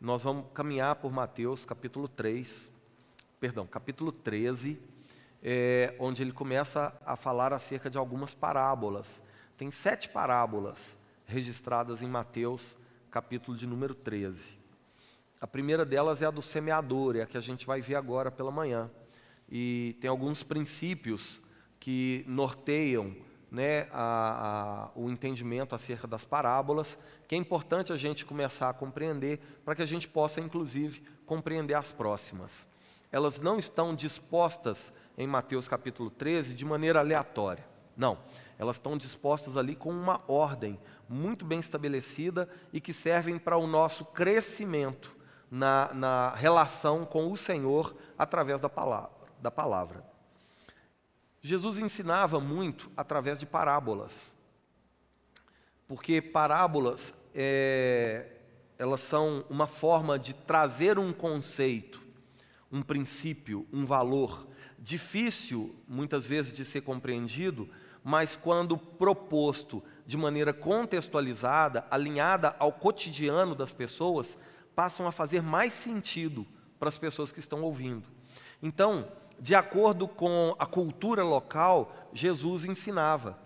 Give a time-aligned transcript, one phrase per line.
[0.00, 2.72] Nós vamos caminhar por Mateus capítulo 3,
[3.38, 4.80] perdão, capítulo 13,
[5.42, 9.22] é, onde ele começa a falar acerca de algumas parábolas.
[9.58, 10.78] Tem sete parábolas
[11.26, 12.78] registradas em Mateus,
[13.10, 14.42] capítulo de número 13.
[15.38, 18.30] A primeira delas é a do semeador, é a que a gente vai ver agora
[18.30, 18.90] pela manhã.
[19.50, 21.42] E tem alguns princípios
[21.78, 23.14] que norteiam
[23.50, 28.74] né, a, a, o entendimento acerca das parábolas, que é importante a gente começar a
[28.74, 32.68] compreender, para que a gente possa, inclusive, compreender as próximas.
[33.10, 37.64] Elas não estão dispostas em Mateus capítulo 13 de maneira aleatória.
[37.96, 38.18] Não,
[38.56, 43.66] elas estão dispostas ali com uma ordem muito bem estabelecida e que servem para o
[43.66, 45.16] nosso crescimento
[45.50, 49.10] na, na relação com o Senhor através da palavra.
[49.40, 50.04] Da palavra.
[51.42, 54.34] Jesus ensinava muito através de parábolas,
[55.88, 58.26] porque parábolas é,
[58.78, 62.00] elas são uma forma de trazer um conceito,
[62.70, 64.46] um princípio, um valor
[64.78, 67.68] difícil muitas vezes de ser compreendido,
[68.02, 74.36] mas quando proposto de maneira contextualizada, alinhada ao cotidiano das pessoas,
[74.74, 76.46] passam a fazer mais sentido
[76.78, 78.08] para as pessoas que estão ouvindo.
[78.62, 79.06] Então,
[79.40, 83.38] de acordo com a cultura local, Jesus ensinava,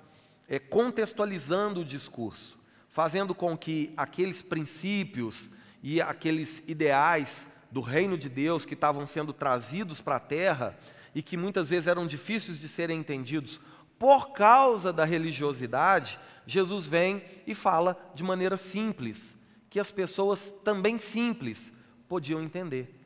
[0.49, 5.49] é, contextualizando o discurso, fazendo com que aqueles princípios
[5.83, 7.29] e aqueles ideais
[7.71, 10.77] do reino de Deus que estavam sendo trazidos para a terra
[11.15, 13.61] e que muitas vezes eram difíceis de serem entendidos
[13.99, 19.39] por causa da religiosidade, Jesus vem e fala de maneira simples,
[19.71, 21.73] que as pessoas também simples
[22.09, 23.01] podiam entender.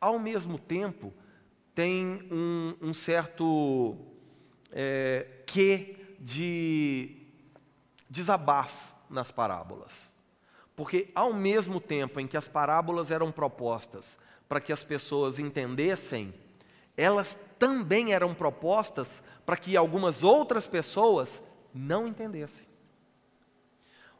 [0.00, 1.12] Ao mesmo tempo,
[1.76, 3.94] tem um, um certo
[4.72, 7.18] é, quê de
[8.08, 9.92] desabafo nas parábolas.
[10.74, 14.18] Porque, ao mesmo tempo em que as parábolas eram propostas
[14.48, 16.32] para que as pessoas entendessem,
[16.96, 21.28] elas também eram propostas para que algumas outras pessoas
[21.74, 22.64] não entendessem.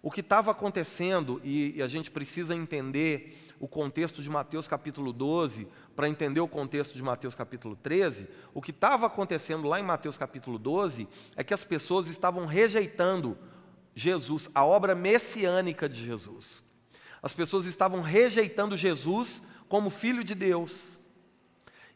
[0.06, 5.66] O que estava acontecendo, e, a gente precisa entender o contexto de Mateus capítulo 12,
[5.96, 10.16] para entender o contexto de Mateus capítulo 13, o que estava acontecendo lá em Mateus
[10.16, 13.36] capítulo 12 é que as pessoas estavam rejeitando
[13.96, 16.62] Jesus, a obra messiânica de Jesus.
[17.20, 20.95] As pessoas estavam rejeitando Jesus como filho de Deus.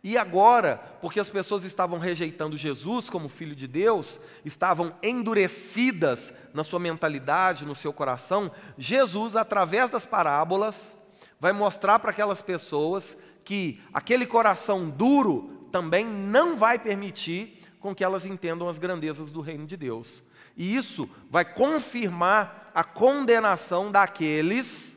[0.02, 6.64] E agora, porque as pessoas estavam rejeitando Jesus como filho de Deus, estavam endurecidas na
[6.64, 10.96] sua mentalidade, no seu coração, Jesus, através das parábolas,
[11.38, 18.04] vai mostrar para aquelas pessoas que aquele coração duro também não vai permitir com que
[18.04, 20.22] elas entendam as grandezas do reino de Deus.
[20.56, 24.96] E isso vai confirmar a condenação daqueles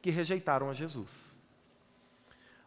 [0.00, 1.30] que rejeitaram a Jesus.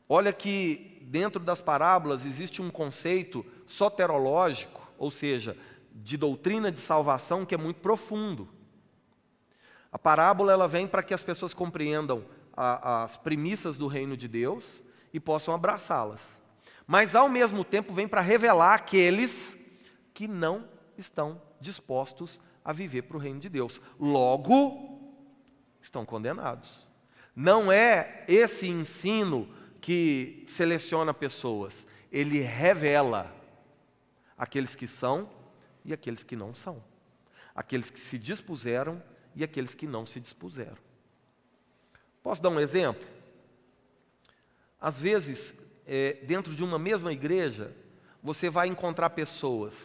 [0.08, 5.58] Olha que dentro das parábolas existe um conceito soterológico, ou seja,
[5.92, 8.48] de doutrina de salvação que é muito profundo.
[9.92, 12.26] A parábola ela vem para que as pessoas compreendam
[12.56, 14.84] a, as premissas do reino de Deus
[15.14, 16.22] e possam abraçá-las.
[16.88, 19.58] Mas ao mesmo tempo vem para revelar aqueles
[20.14, 23.80] que não estão dispostos a viver para o reino de Deus.
[24.00, 25.14] Logo,
[25.82, 26.88] estão condenados.
[27.36, 29.48] Não é esse ensino
[29.84, 33.30] que seleciona pessoas, ele revela
[34.38, 35.30] aqueles que são
[35.84, 36.82] e aqueles que não são,
[37.54, 39.04] aqueles que se dispuseram
[39.36, 40.78] e aqueles que não se dispuseram.
[42.24, 43.06] Posso dar um exemplo?
[44.80, 45.54] Às vezes,
[45.86, 47.76] é, dentro de uma mesma igreja,
[48.24, 49.76] você vai encontrar pessoas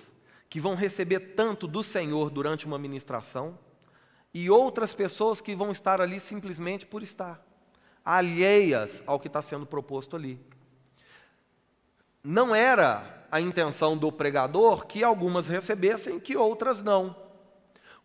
[0.48, 3.58] que vão receber tanto do Senhor durante uma ministração
[4.32, 7.47] e outras pessoas que vão estar ali simplesmente por estar
[8.08, 10.40] alheias ao que está sendo proposto ali.
[12.24, 17.14] Não era a intenção do pregador que algumas recebessem, que outras não.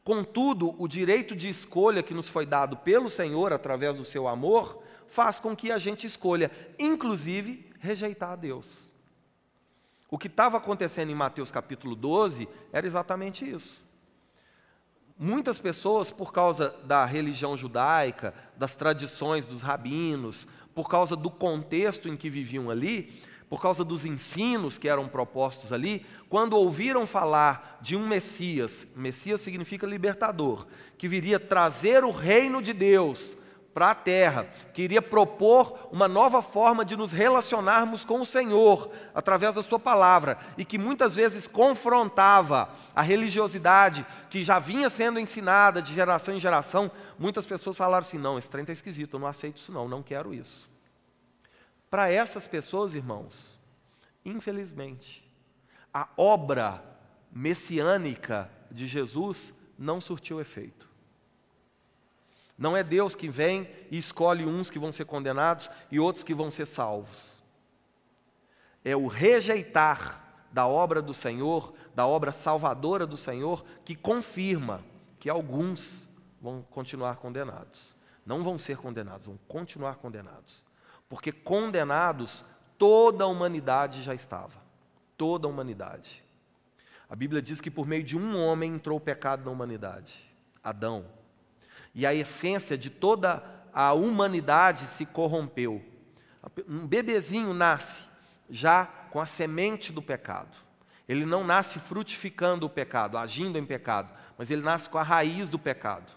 [0.03, 4.83] Contudo, o direito de escolha que nos foi dado pelo Senhor através do seu amor
[5.07, 8.91] faz com que a gente escolha, inclusive, rejeitar a Deus.
[10.11, 13.81] O que estava acontecendo em Mateus capítulo 12 era exatamente isso.
[15.17, 22.09] Muitas pessoas, por causa da religião judaica, das tradições dos rabinos, por causa do contexto
[22.09, 27.77] em que viviam ali, por causa dos ensinos que eram propostos ali, quando ouviram falar
[27.81, 30.65] de um Messias, Messias significa libertador,
[30.97, 33.37] que viria trazer o reino de Deus
[33.73, 39.55] para a terra, queria propor uma nova forma de nos relacionarmos com o Senhor através
[39.55, 45.81] da Sua palavra e que muitas vezes confrontava a religiosidade que já vinha sendo ensinada
[45.81, 46.91] de geração em geração.
[47.17, 50.03] Muitas pessoas falaram assim: não, esse trem está esquisito, eu não aceito isso, não, não
[50.03, 50.69] quero isso.
[51.89, 53.59] Para essas pessoas, irmãos,
[54.23, 55.23] infelizmente,
[55.91, 56.83] a obra
[57.31, 60.92] messiânica de Jesus não surtiu efeito.
[62.57, 66.33] Não é Deus que vem e escolhe uns que vão ser condenados e outros que
[66.33, 67.41] vão ser salvos.
[68.85, 74.83] É o rejeitar da obra do Senhor, da obra salvadora do Senhor, que confirma
[75.19, 76.07] que alguns
[76.39, 77.95] vão continuar condenados.
[78.25, 80.63] Não vão ser condenados, vão continuar condenados.
[81.09, 82.45] Porque condenados,
[82.77, 84.61] toda a humanidade já estava.
[85.17, 86.23] Toda a humanidade.
[87.09, 90.13] A Bíblia diz que por meio de um homem entrou o pecado na humanidade,
[90.63, 91.05] Adão
[91.93, 93.43] e a essência de toda
[93.73, 95.81] a humanidade se corrompeu.
[96.67, 98.05] Um bebezinho nasce
[98.49, 100.55] já com a semente do pecado.
[101.07, 105.49] Ele não nasce frutificando o pecado, agindo em pecado, mas ele nasce com a raiz
[105.49, 106.11] do pecado.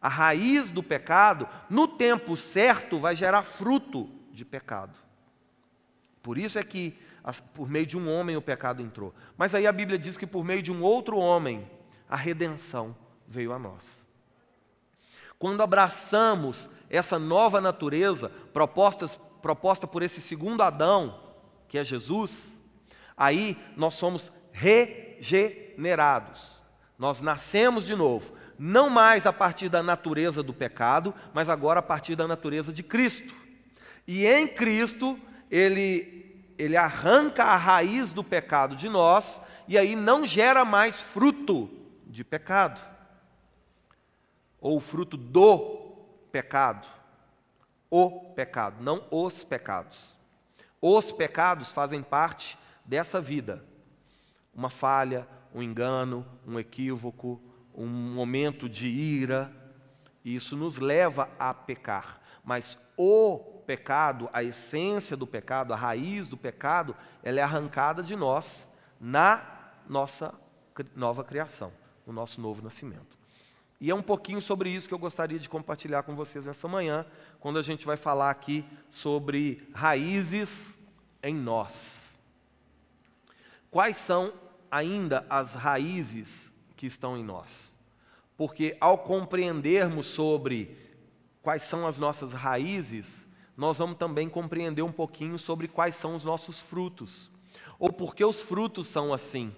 [0.00, 4.98] A raiz do pecado, no tempo certo, vai gerar fruto de pecado.
[6.22, 6.96] Por isso é que
[7.54, 9.14] por meio de um homem o pecado entrou.
[9.36, 11.70] Mas aí a Bíblia diz que por meio de um outro homem
[12.08, 12.96] a redenção
[13.26, 14.06] veio a nós.
[15.40, 21.18] Quando abraçamos essa nova natureza propostas, proposta por esse segundo Adão,
[21.66, 22.60] que é Jesus,
[23.16, 26.60] aí nós somos regenerados.
[26.98, 31.82] Nós nascemos de novo, não mais a partir da natureza do pecado, mas agora a
[31.82, 33.34] partir da natureza de Cristo.
[34.06, 35.18] E em Cristo,
[35.50, 41.70] ele, ele arranca a raiz do pecado de nós, e aí não gera mais fruto
[42.06, 42.89] de pecado
[44.60, 45.94] ou o fruto do
[46.30, 46.86] pecado.
[47.90, 50.16] O pecado, não os pecados.
[50.80, 53.64] Os pecados fazem parte dessa vida.
[54.54, 57.40] Uma falha, um engano, um equívoco,
[57.74, 59.52] um momento de ira,
[60.24, 62.20] isso nos leva a pecar.
[62.44, 68.16] Mas o pecado, a essência do pecado, a raiz do pecado, ela é arrancada de
[68.16, 68.68] nós
[69.00, 69.42] na
[69.88, 70.34] nossa
[70.94, 71.72] nova criação,
[72.06, 73.19] no nosso novo nascimento.
[73.80, 77.06] E é um pouquinho sobre isso que eu gostaria de compartilhar com vocês nessa manhã,
[77.38, 80.50] quando a gente vai falar aqui sobre raízes
[81.22, 82.18] em nós.
[83.70, 84.34] Quais são
[84.70, 87.72] ainda as raízes que estão em nós?
[88.36, 90.76] Porque ao compreendermos sobre
[91.40, 93.06] quais são as nossas raízes,
[93.56, 97.30] nós vamos também compreender um pouquinho sobre quais são os nossos frutos.
[97.78, 99.54] Ou porque os frutos são assim.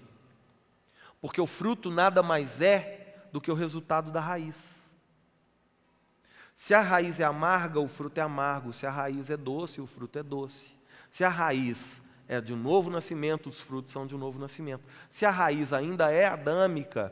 [1.19, 3.02] Porque o fruto nada mais é
[3.33, 4.55] do que o resultado da raiz.
[6.55, 8.71] Se a raiz é amarga, o fruto é amargo.
[8.71, 10.75] Se a raiz é doce, o fruto é doce.
[11.09, 14.83] Se a raiz é de um novo nascimento, os frutos são de um novo nascimento.
[15.09, 17.11] Se a raiz ainda é adâmica,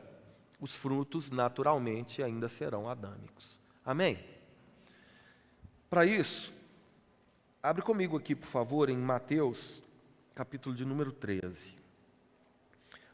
[0.59, 3.59] os frutos naturalmente ainda serão adâmicos.
[3.83, 4.23] Amém?
[5.89, 6.53] Para isso,
[7.63, 9.81] abre comigo aqui, por favor, em Mateus,
[10.35, 11.75] capítulo de número 13.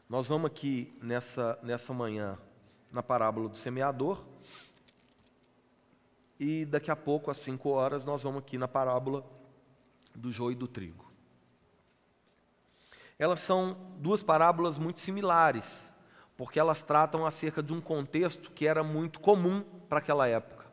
[0.06, 2.38] Nós vamos aqui nessa, nessa manhã
[2.92, 4.24] na parábola do semeador.
[6.38, 9.24] E daqui a pouco, às 5 horas, nós vamos aqui na parábola
[10.14, 11.10] do joio e do trigo.
[13.18, 15.92] Elas são duas parábolas muito similares,
[16.36, 20.66] porque elas tratam acerca de um contexto que era muito comum para aquela época.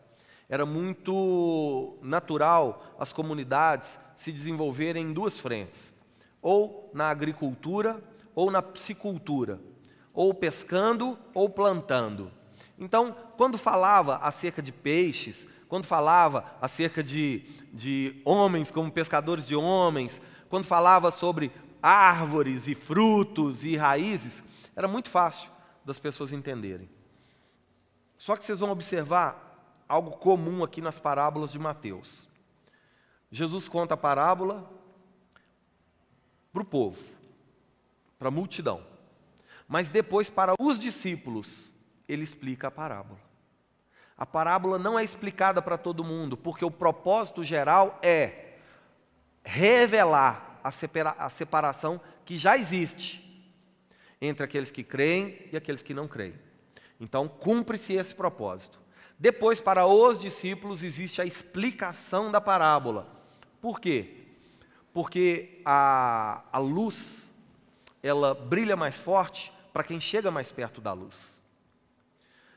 [0.47, 5.93] Era muito natural as comunidades se desenvolverem em duas frentes,
[6.39, 8.01] ou na agricultura
[8.35, 9.59] ou na psicultura
[10.15, 12.31] ou pescando ou plantando.
[12.79, 17.43] Então, quando falava acerca de peixes, quando falava acerca de,
[17.73, 24.41] de homens como pescadores de homens, quando falava sobre árvores e frutos e raízes,
[24.75, 25.49] era muito fácil
[25.83, 26.89] das pessoas entenderem.
[28.17, 32.27] Só que vocês vão observar algo comum aqui nas parábolas de Mateus.
[33.29, 34.69] Jesus conta a parábola
[36.53, 37.03] para o povo,
[38.17, 38.94] para a multidão.
[39.67, 41.73] Mas depois, para os discípulos,
[42.07, 43.19] ele explica a parábola.
[44.17, 48.53] A parábola não é explicada para todo mundo, porque o propósito geral é
[49.43, 53.23] revelar a, separa a separação que já existe
[54.21, 56.33] entre aqueles que creem e aqueles que não creem.
[56.99, 58.79] Então, cumpre-se esse propósito.
[59.19, 63.07] Depois, para os discípulos, existe a explicação da parábola.
[63.61, 64.25] Por quê?
[64.93, 67.27] Porque a, a luz,
[68.01, 71.37] ela brilha mais forte para quem chega mais perto da luz.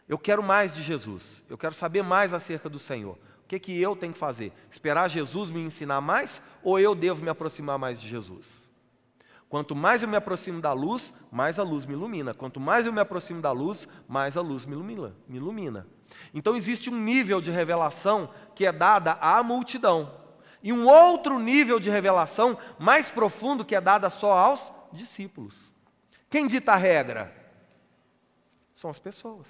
[0.09, 3.19] Eu quero mais de Jesus, eu quero saber mais acerca do Senhor.
[3.43, 4.53] O que, que eu tenho que fazer?
[4.71, 8.47] Esperar Jesus me ensinar mais ou eu devo me aproximar mais de Jesus?
[9.49, 12.33] Quanto mais eu me aproximo da luz, mais a luz me ilumina.
[12.33, 15.13] Quanto mais eu me aproximo da luz, mais a luz me ilumina.
[15.27, 15.89] Me ilumina.
[16.33, 20.15] Então existe um nível de revelação que é dada à multidão.
[20.63, 25.77] E um outro nível de revelação mais profundo que é dada só aos discípulos.
[26.31, 27.35] Quem dita a regra?
[28.75, 29.47] São as pessoas.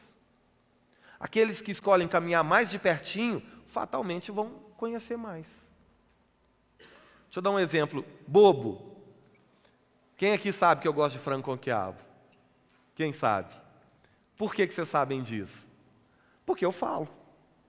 [1.18, 5.46] Aqueles que escolhem caminhar mais de pertinho, fatalmente vão conhecer mais.
[7.24, 8.96] Deixa eu dar um exemplo bobo.
[10.16, 11.98] Quem aqui sabe que eu gosto de frango com quiabo?
[12.94, 13.54] Quem sabe?
[14.36, 15.66] Por que, que vocês sabem disso?
[16.46, 17.08] Porque eu falo,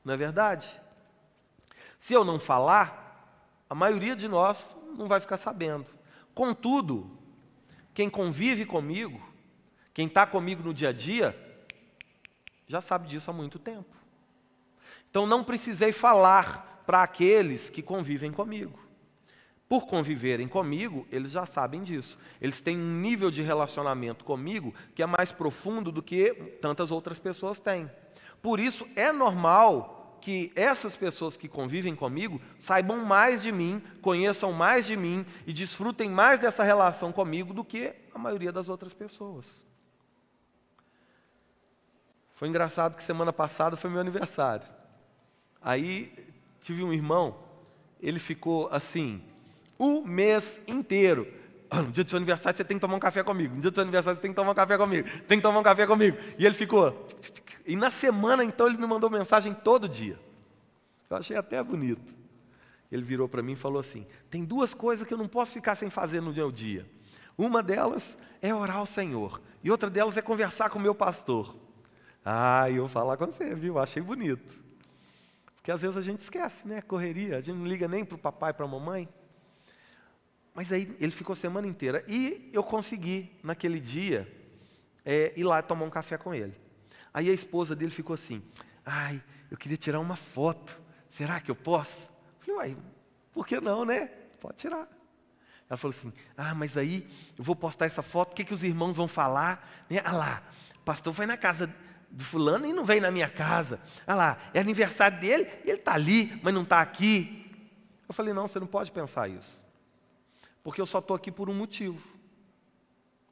[0.05, 0.69] não é verdade?
[1.99, 3.35] Se eu não falar,
[3.69, 5.85] a maioria de nós não vai ficar sabendo.
[6.33, 7.18] Contudo,
[7.93, 9.21] quem convive comigo,
[9.93, 11.35] quem está comigo no dia a dia,
[12.67, 13.95] já sabe disso há muito tempo.
[15.09, 18.79] Então não precisei falar para aqueles que convivem comigo.
[19.67, 22.17] Por conviverem comigo, eles já sabem disso.
[22.41, 27.19] Eles têm um nível de relacionamento comigo que é mais profundo do que tantas outras
[27.19, 27.89] pessoas têm.
[28.41, 34.51] Por isso, é normal que essas pessoas que convivem comigo saibam mais de mim, conheçam
[34.51, 38.93] mais de mim e desfrutem mais dessa relação comigo do que a maioria das outras
[38.93, 39.63] pessoas.
[42.29, 44.67] Foi engraçado que semana passada foi meu aniversário.
[45.61, 46.13] Aí
[46.61, 47.37] tive um irmão,
[47.99, 49.21] ele ficou assim,
[49.77, 51.38] o mês inteiro.
[51.69, 53.53] Ah, no dia do seu aniversário você tem que tomar um café comigo.
[53.55, 55.07] No dia do seu aniversário você tem que tomar um café comigo.
[55.27, 56.17] Tem que tomar um café comigo.
[56.37, 57.07] E ele ficou.
[57.65, 60.19] E na semana, então, ele me mandou mensagem todo dia.
[61.09, 62.13] Eu achei até bonito.
[62.91, 65.75] Ele virou para mim e falou assim: tem duas coisas que eu não posso ficar
[65.75, 66.89] sem fazer no meu dia.
[67.37, 69.39] Uma delas é orar ao Senhor.
[69.63, 71.55] E outra delas é conversar com o meu pastor.
[72.25, 73.77] Ah, eu vou falar com você, viu?
[73.79, 74.57] Achei bonito.
[75.55, 76.81] Porque às vezes a gente esquece, né?
[76.81, 79.07] Correria, a gente não liga nem para o papai e para a mamãe.
[80.59, 82.03] Mas aí ele ficou a semana inteira.
[82.05, 84.29] E eu consegui, naquele dia,
[85.05, 86.53] é, ir lá tomar um café com ele.
[87.13, 88.43] Aí a esposa dele ficou assim:
[88.85, 90.77] ai, eu queria tirar uma foto.
[91.11, 92.01] Será que eu posso?
[92.01, 92.77] Eu falei, uai,
[93.31, 94.07] por que não, né?
[94.41, 94.85] Pode tirar.
[95.69, 98.61] Ela falou assim: ah, mas aí eu vou postar essa foto, o que, que os
[98.61, 99.85] irmãos vão falar?
[99.89, 100.01] Né?
[100.03, 100.43] Ah lá,
[100.75, 101.73] o pastor foi na casa
[102.11, 103.79] do fulano e não veio na minha casa.
[104.05, 107.49] Ah lá, é aniversário dele, ele está ali, mas não está aqui.
[108.09, 109.68] Eu falei, não, você não pode pensar isso.
[110.63, 112.17] Porque eu só estou aqui por um motivo.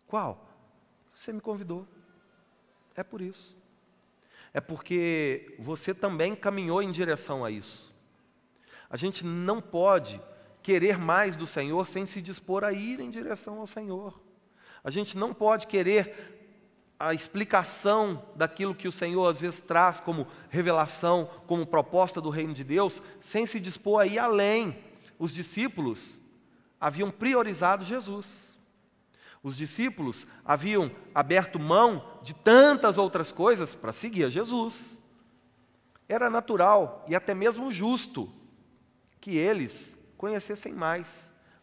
[0.07, 0.47] Qual?
[1.13, 1.87] Você me convidou.
[2.95, 3.55] É por isso.
[4.53, 7.93] É porque você também caminhou em direção a isso.
[8.89, 10.21] A gente não pode
[10.63, 14.19] querer mais do Senhor sem se dispor a ir em direção ao Senhor.
[14.83, 16.37] A gente não pode querer
[16.99, 22.53] a explicação daquilo que o Senhor às vezes traz como revelação, como proposta do reino
[22.53, 24.77] de Deus, sem se dispor a ir além.
[25.19, 26.19] Os discípulos
[26.79, 28.57] haviam priorizado Jesus.
[29.41, 34.97] Os discípulos haviam aberto mão de tantas outras coisas para seguir a Jesus.
[36.09, 38.33] Era natural e até mesmo justo
[39.19, 41.07] que eles conhecessem mais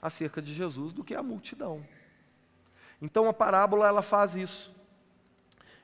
[0.01, 1.87] acerca de Jesus do que a multidão.
[3.01, 4.75] Então a parábola ela faz isso.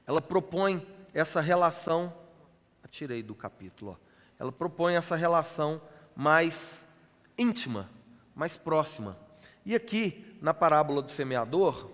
[0.06, 2.12] Ela propõe essa relação,
[2.90, 3.96] tirei do capítulo, ó.
[4.38, 5.80] ela propõe essa relação
[6.16, 6.82] mais
[7.38, 7.88] íntima
[8.40, 9.18] mais próxima.
[9.66, 11.90] E aqui, na parábola do semeador,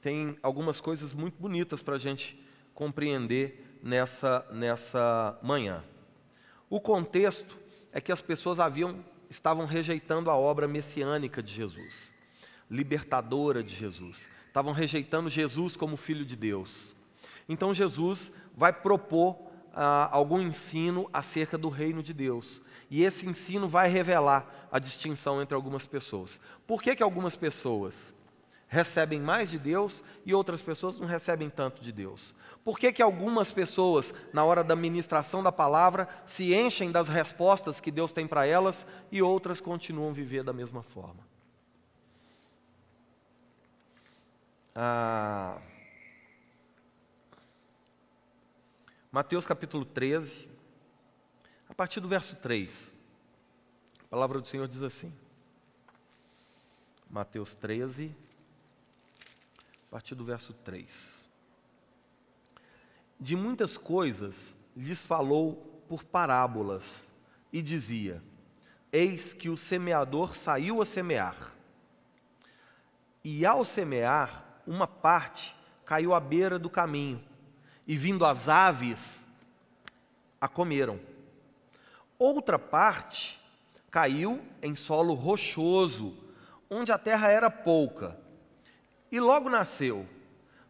[0.00, 2.40] tem algumas coisas muito bonitas para a gente
[2.72, 5.82] compreender nessa, nessa manhã.
[6.70, 7.58] O contexto
[7.90, 12.14] é que as pessoas haviam, estavam rejeitando a obra messiânica de Jesus,
[12.70, 14.28] libertadora de Jesus.
[14.46, 16.94] Estavam rejeitando Jesus como Filho de Deus.
[17.48, 22.62] Então Jesus vai propor ah, algum ensino acerca do reino de Deus.
[22.90, 26.40] E esse ensino vai revelar a distinção entre algumas pessoas.
[26.66, 28.14] Por que, que algumas pessoas
[28.66, 32.34] recebem mais de Deus e outras pessoas não recebem tanto de Deus?
[32.64, 37.80] Por que, que algumas pessoas, na hora da ministração da palavra, se enchem das respostas
[37.80, 41.26] que Deus tem para elas e outras continuam a viver da mesma forma?
[44.74, 45.58] Ah,
[49.10, 50.46] Mateus capítulo 13,
[51.66, 52.94] a partir do verso 3.
[54.04, 55.10] A palavra do Senhor diz assim.
[57.08, 58.14] Mateus 13,
[59.86, 61.30] a partir do verso 3.
[63.18, 67.10] De muitas coisas lhes falou por parábolas
[67.50, 68.22] e dizia:
[68.92, 71.54] Eis que o semeador saiu a semear.
[73.24, 77.26] E ao semear, uma parte caiu à beira do caminho,
[77.88, 79.00] e vindo as aves,
[80.38, 81.00] a comeram.
[82.18, 83.40] Outra parte
[83.90, 86.14] caiu em solo rochoso,
[86.68, 88.14] onde a terra era pouca,
[89.10, 90.06] e logo nasceu,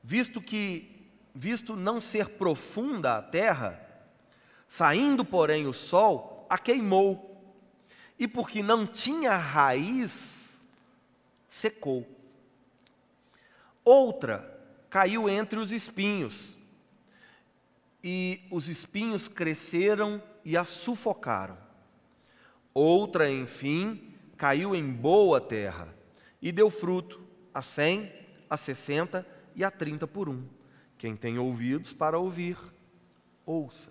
[0.03, 0.95] visto que
[1.35, 3.81] visto não ser profunda a terra,
[4.69, 7.27] saindo, porém, o sol, a queimou.
[8.19, 10.13] E porque não tinha raiz,
[11.49, 12.05] secou.
[13.85, 14.61] Outra
[14.91, 16.58] caiu entre os espinhos,
[18.03, 21.59] e os espinhos cresceram e a sufocaram.
[22.73, 25.95] Outra, enfim, caiu em boa terra
[26.41, 27.21] e deu fruto
[27.53, 28.13] a cem,
[28.49, 30.47] a sessenta e a trinta por um.
[30.97, 32.57] Quem tem ouvidos para ouvir,
[33.45, 33.91] ouça.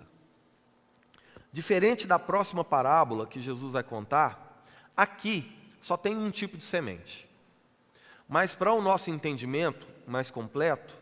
[1.52, 4.64] Diferente da próxima parábola que Jesus vai contar,
[4.96, 7.28] aqui só tem um tipo de semente.
[8.28, 10.97] Mas para o nosso entendimento mais completo,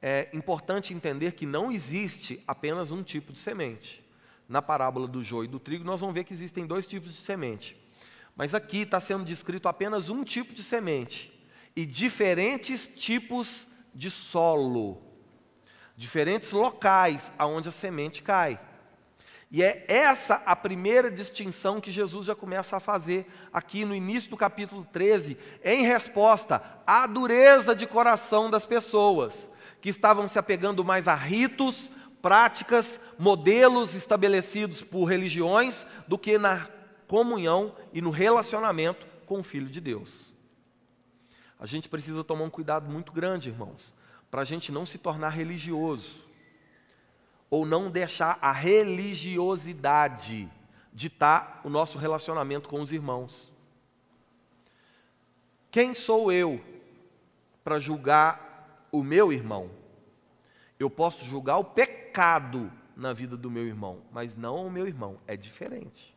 [0.00, 4.04] é importante entender que não existe apenas um tipo de semente.
[4.48, 7.20] Na parábola do joio e do trigo, nós vamos ver que existem dois tipos de
[7.20, 7.76] semente.
[8.36, 11.32] Mas aqui está sendo descrito apenas um tipo de semente
[11.74, 15.02] e diferentes tipos de solo,
[15.96, 18.60] diferentes locais aonde a semente cai.
[19.50, 24.30] E é essa a primeira distinção que Jesus já começa a fazer aqui no início
[24.30, 30.84] do capítulo 13, em resposta à dureza de coração das pessoas que estavam se apegando
[30.84, 36.68] mais a ritos, práticas, modelos estabelecidos por religiões, do que na
[37.06, 40.34] comunhão e no relacionamento com o Filho de Deus.
[41.58, 43.94] A gente precisa tomar um cuidado muito grande, irmãos,
[44.30, 46.28] para a gente não se tornar religioso,
[47.50, 50.48] ou não deixar a religiosidade
[50.92, 53.50] ditar o nosso relacionamento com os irmãos.
[55.70, 56.60] Quem sou eu
[57.62, 58.47] para julgar
[58.90, 59.70] o meu irmão.
[60.78, 65.18] Eu posso julgar o pecado na vida do meu irmão, mas não o meu irmão.
[65.26, 66.16] É diferente.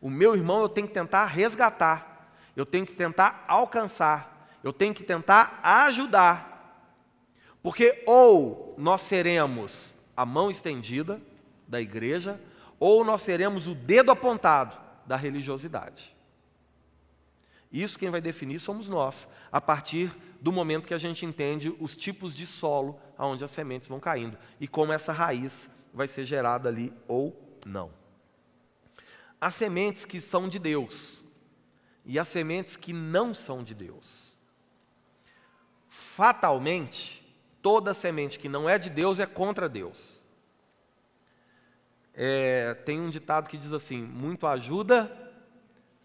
[0.00, 4.94] O meu irmão eu tenho que tentar resgatar, eu tenho que tentar alcançar, eu tenho
[4.94, 6.54] que tentar ajudar.
[7.62, 11.20] Porque ou nós seremos a mão estendida
[11.66, 12.40] da igreja,
[12.78, 16.13] ou nós seremos o dedo apontado da religiosidade.
[17.74, 21.96] Isso quem vai definir somos nós, a partir do momento que a gente entende os
[21.96, 26.68] tipos de solo aonde as sementes vão caindo e como essa raiz vai ser gerada
[26.68, 27.90] ali ou não.
[29.40, 31.20] As sementes que são de Deus
[32.04, 34.32] e as sementes que não são de Deus.
[35.88, 37.26] Fatalmente,
[37.60, 40.22] toda semente que não é de Deus é contra Deus.
[42.14, 45.10] É, tem um ditado que diz assim: muito ajuda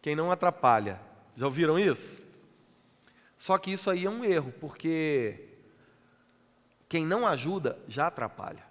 [0.02, 1.09] quem não atrapalha.
[1.40, 2.22] Já ouviram isso?
[3.38, 5.56] Só que isso aí é um erro, porque
[6.90, 8.62] quem não ajuda já atrapalha.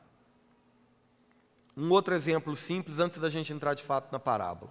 [1.75, 4.71] Um outro exemplo simples, antes da gente entrar de fato na parábola.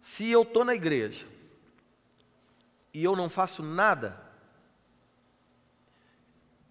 [0.00, 1.26] Se eu estou na igreja
[2.94, 4.16] e eu não faço nada,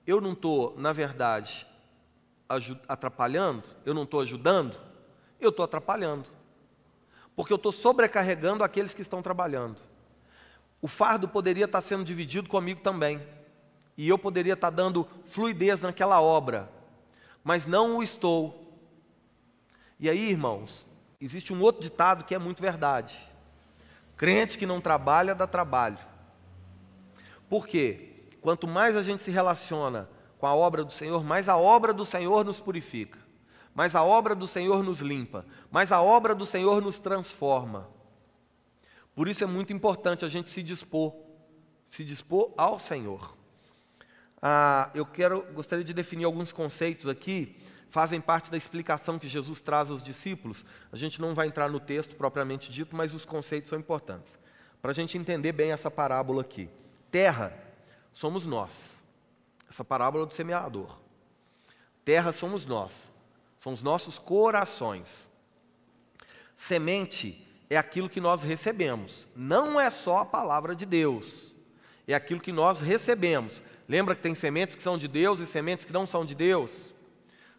[0.08, 1.68] eu não estou, na verdade,
[2.88, 4.80] atrapalhando, eu não estou ajudando,
[5.42, 6.39] eu estou atrapalhando.
[7.40, 9.78] Porque eu estou sobrecarregando aqueles que estão trabalhando
[10.82, 13.22] o fardo poderia estar sendo dividido comigo também.
[13.98, 16.70] E eu poderia estar dando fluidez naquela obra,
[17.44, 18.78] mas não o estou.
[20.00, 20.88] E aí, irmãos,
[21.20, 23.20] existe um outro ditado que é muito verdade:
[24.16, 26.00] crente que não trabalha, dá trabalho.
[27.50, 28.06] Por quê?
[28.42, 32.06] Quanto mais a gente se relaciona com a obra do Senhor, mais a obra do
[32.06, 33.20] Senhor nos purifica,
[33.80, 37.88] mais a obra do Senhor nos limpa, mais a obra do Senhor nos transforma.
[39.16, 41.16] Por isso é muito importante a gente se dispor,
[41.86, 43.38] se dispor ao Senhor.
[44.42, 47.56] Ah, eu quero, gostaria de definir alguns conceitos aqui,
[47.90, 50.66] fazem parte da explicação que Jesus traz aos discípulos.
[50.92, 54.38] A gente não vai entrar no texto propriamente dito, mas os conceitos são importantes.
[54.82, 56.70] Para a gente entender bem essa parábola aqui.
[57.10, 57.58] Terra
[58.12, 59.02] somos nós.
[59.70, 61.00] Essa parábola do semeador.
[62.04, 63.18] Terra somos nós.
[63.60, 65.30] São os nossos corações.
[66.56, 69.28] Semente é aquilo que nós recebemos.
[69.36, 71.54] Não é só a palavra de Deus.
[72.08, 73.62] É aquilo que nós recebemos.
[73.88, 76.94] Lembra que tem sementes que são de Deus e sementes que não são de Deus?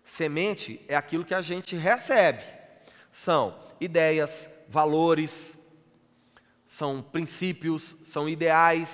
[0.04, 2.42] Semente é aquilo que a gente recebe.
[3.12, 5.58] São ideias, valores,
[6.66, 8.88] são princípios, são ideais,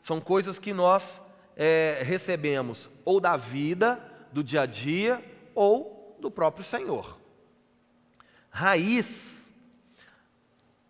[0.00, 1.20] são coisas que nós
[1.56, 5.22] é, recebemos ou da vida, do dia a dia,
[5.54, 7.18] ou do próprio Senhor.
[8.50, 9.38] Raiz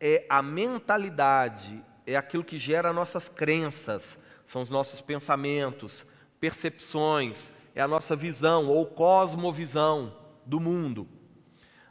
[0.00, 6.04] é a mentalidade, é aquilo que gera nossas crenças, são os nossos pensamentos,
[6.40, 11.06] percepções, é a nossa visão ou cosmovisão do mundo.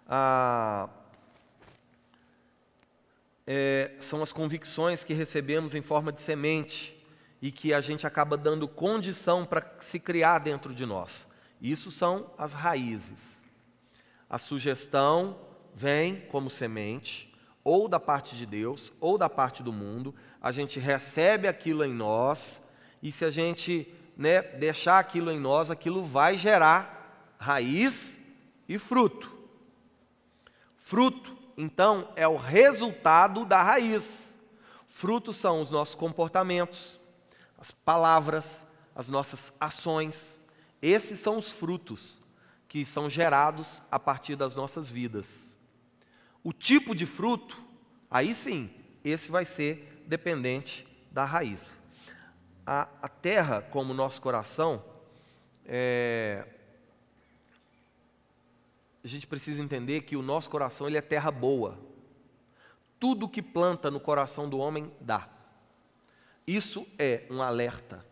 [0.07, 0.89] Ah,
[3.45, 6.95] é, são as convicções que recebemos em forma de semente
[7.41, 11.28] e que a gente acaba dando condição para se criar dentro de nós.
[11.61, 13.19] Isso são as raízes.
[14.29, 15.37] A sugestão
[15.73, 20.15] vem como semente, ou da parte de Deus, ou da parte do mundo.
[20.41, 22.61] A gente recebe aquilo em nós,
[23.01, 28.11] e se a gente né, deixar aquilo em nós, aquilo vai gerar raiz
[28.67, 29.31] e fruto.
[30.75, 34.03] Fruto, então, é o resultado da raiz.
[34.87, 36.99] Frutos são os nossos comportamentos,
[37.57, 38.45] as palavras,
[38.95, 40.38] as nossas ações.
[40.81, 42.21] Esses são os frutos
[42.67, 45.55] que são gerados a partir das nossas vidas.
[46.43, 47.61] O tipo de fruto,
[48.09, 48.69] aí sim,
[49.03, 51.81] esse vai ser dependente da raiz.
[52.65, 54.83] A, a terra, como nosso coração,
[55.65, 56.47] é,
[59.03, 61.77] a gente precisa entender que o nosso coração ele é terra boa.
[62.99, 65.27] Tudo que planta no coração do homem dá.
[66.45, 68.05] Isso é um alerta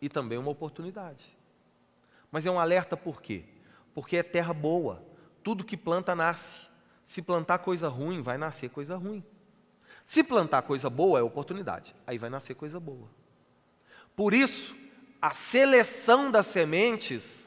[0.00, 1.35] e também uma oportunidade.
[2.30, 3.44] Mas é um alerta por quê?
[3.94, 5.02] Porque é terra boa.
[5.42, 6.66] Tudo que planta nasce.
[7.04, 9.24] Se plantar coisa ruim, vai nascer coisa ruim.
[10.06, 11.94] Se plantar coisa boa, é oportunidade.
[12.06, 13.08] Aí vai nascer coisa boa.
[14.14, 14.76] Por isso,
[15.20, 17.44] a seleção das sementes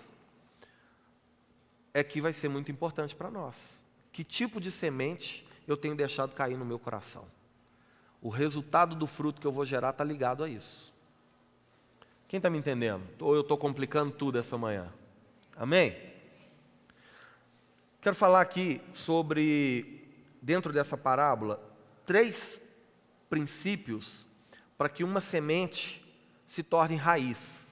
[1.93, 3.57] é que vai ser muito importante para nós.
[4.11, 7.25] Que tipo de semente eu tenho deixado cair no meu coração?
[8.21, 10.93] O resultado do fruto que eu vou gerar está ligado a isso.
[12.29, 13.01] Quem está me entendendo?
[13.19, 14.87] Ou eu estou complicando tudo essa manhã?
[15.57, 15.97] Amém?
[17.99, 20.07] Quero falar aqui sobre,
[20.39, 21.59] dentro dessa parábola,
[22.05, 22.61] três
[23.31, 24.27] princípios
[24.77, 26.05] para que uma semente
[26.45, 27.65] se torne raiz.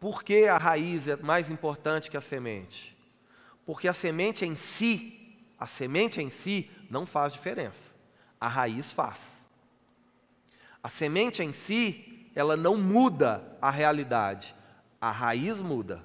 [0.00, 2.96] Por que a raiz é mais importante que a semente?
[3.66, 7.92] Porque a semente em si, a semente em si não faz diferença.
[8.40, 9.18] A raiz faz.
[10.82, 12.07] A semente em si
[12.38, 14.54] ela não muda a realidade,
[15.00, 16.04] a raiz muda.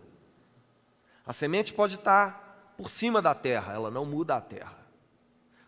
[1.24, 4.76] A semente pode estar por cima da terra, ela não muda a terra.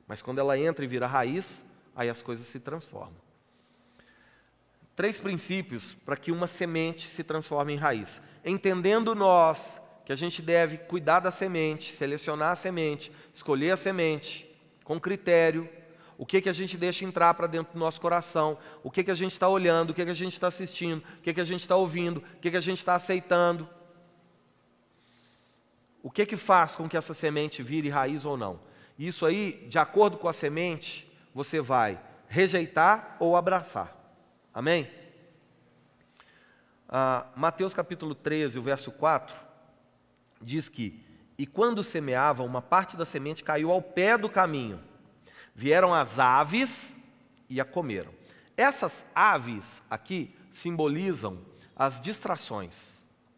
[0.08, 1.64] Mas quando ela entra e vira raiz,
[1.96, 3.14] aí as coisas se transformam.
[4.96, 8.20] Três princípios para que uma semente se transforme em raiz.
[8.44, 14.52] Entendendo nós que a gente deve cuidar da semente, selecionar a semente, escolher a semente
[14.84, 15.70] com critério,
[16.18, 19.12] o que, que a gente deixa entrar para dentro do nosso coração, o que, que
[19.12, 21.46] a gente está olhando, o que, que a gente está assistindo, o que, que a
[21.46, 23.68] gente está ouvindo, o que, que a gente está aceitando.
[26.02, 28.60] O que, que faz com que essa semente vire raiz ou não?
[28.98, 32.00] Isso aí, de acordo com a semente, você vai
[32.30, 33.94] rejeitar ou abraçar.
[34.54, 34.90] Amém?
[36.88, 39.36] Ah, Mateus capítulo 13, o verso 4,
[40.42, 41.04] diz que:
[41.38, 44.80] E quando semeava, uma parte da semente caiu ao pé do caminho
[45.56, 46.94] Vieram as aves
[47.50, 48.12] e a comeram.
[48.58, 51.40] Essas aves aqui simbolizam
[51.76, 52.78] as distrações,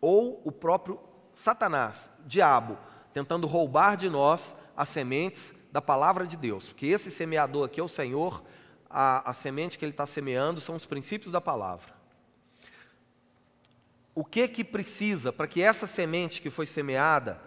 [0.02, 1.00] ou o próprio
[1.36, 2.78] Satanás, diabo,
[3.14, 7.84] tentando roubar de nós as sementes da palavra de Deus, porque esse semeador aqui é
[7.84, 8.44] o Senhor,
[8.90, 11.94] a, a semente que ele está semeando são os princípios da palavra.
[14.16, 17.40] O que que precisa para que essa semente que foi semeada,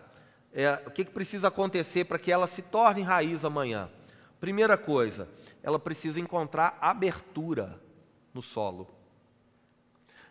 [0.52, 3.90] é, o que, que precisa acontecer para que ela se torne raiz amanhã?
[4.40, 5.28] Primeira coisa,
[5.62, 7.78] ela precisa encontrar abertura
[8.32, 8.88] no solo.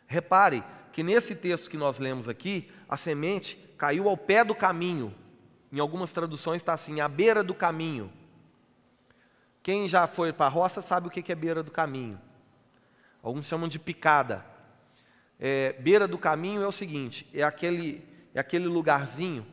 [0.07, 5.13] Repare que nesse texto que nós lemos aqui, a semente caiu ao pé do caminho.
[5.71, 8.11] Em algumas traduções está assim, à beira do caminho.
[9.61, 12.19] Quem já foi para a roça sabe o que é beira do caminho.
[13.21, 14.43] Alguns chamam de picada.
[15.39, 19.45] É, beira do caminho é o seguinte: é aquele, é aquele lugarzinho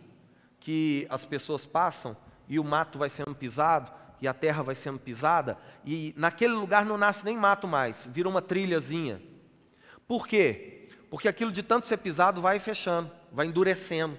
[0.58, 2.16] que as pessoas passam
[2.48, 6.84] e o mato vai sendo pisado e a terra vai sendo pisada, e naquele lugar
[6.84, 9.20] não nasce nem mato mais, vira uma trilhazinha.
[10.06, 10.88] Por quê?
[11.10, 14.16] Porque aquilo de tanto ser pisado vai fechando, vai endurecendo.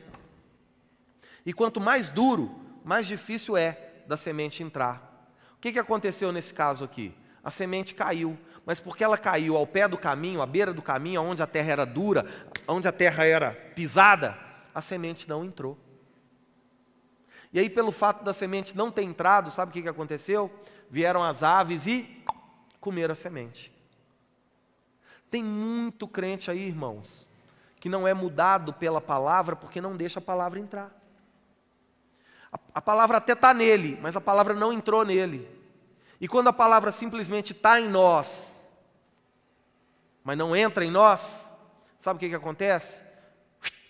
[1.45, 5.29] E quanto mais duro, mais difícil é da semente entrar.
[5.57, 7.13] O que, que aconteceu nesse caso aqui?
[7.43, 11.21] A semente caiu, mas porque ela caiu ao pé do caminho, à beira do caminho,
[11.21, 12.25] onde a terra era dura,
[12.67, 14.37] onde a terra era pisada,
[14.75, 15.77] a semente não entrou.
[17.51, 20.51] E aí, pelo fato da semente não ter entrado, sabe o que, que aconteceu?
[20.89, 22.23] Vieram as aves e
[22.79, 23.71] comeram a semente.
[25.29, 27.25] Tem muito crente aí, irmãos,
[27.79, 30.91] que não é mudado pela palavra porque não deixa a palavra entrar.
[32.51, 35.47] A, a palavra até está nele, mas a palavra não entrou nele.
[36.19, 38.53] E quando a palavra simplesmente está em nós,
[40.23, 41.21] mas não entra em nós,
[41.99, 43.01] sabe o que, que acontece?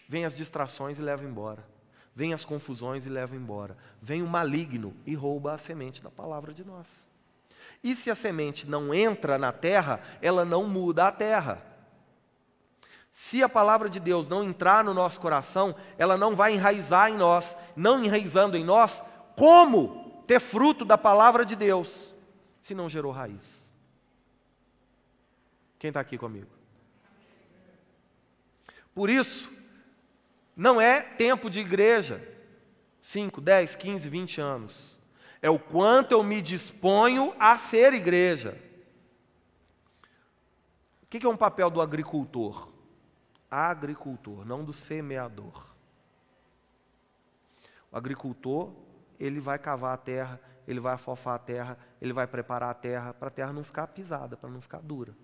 [0.08, 1.77] Vem as distrações e leva embora.
[2.18, 3.78] Vem as confusões e leva embora.
[4.02, 6.88] Vem o maligno e rouba a semente da palavra de nós.
[7.84, 11.62] E se a semente não entra na terra, ela não muda a terra.
[13.14, 17.16] Se a palavra de Deus não entrar no nosso coração, ela não vai enraizar em
[17.16, 17.56] nós.
[17.76, 19.00] Não enraizando em nós,
[19.36, 22.16] como ter fruto da palavra de Deus,
[22.64, 23.46] se não gerou raiz?
[25.78, 26.50] Quem está aqui comigo?
[28.96, 29.56] Por isso,
[30.58, 32.28] não é tempo de igreja,
[33.00, 34.98] 5, 10, 15, 20 anos.
[35.40, 38.58] É o quanto eu me disponho a ser igreja.
[41.04, 42.70] O que é um papel do agricultor?
[43.52, 45.64] Agricultor, não do semeador.
[47.92, 48.74] O agricultor,
[49.20, 53.14] ele vai cavar a terra, ele vai afofar a terra, ele vai preparar a terra
[53.14, 55.16] para a terra não ficar pisada, para não ficar dura.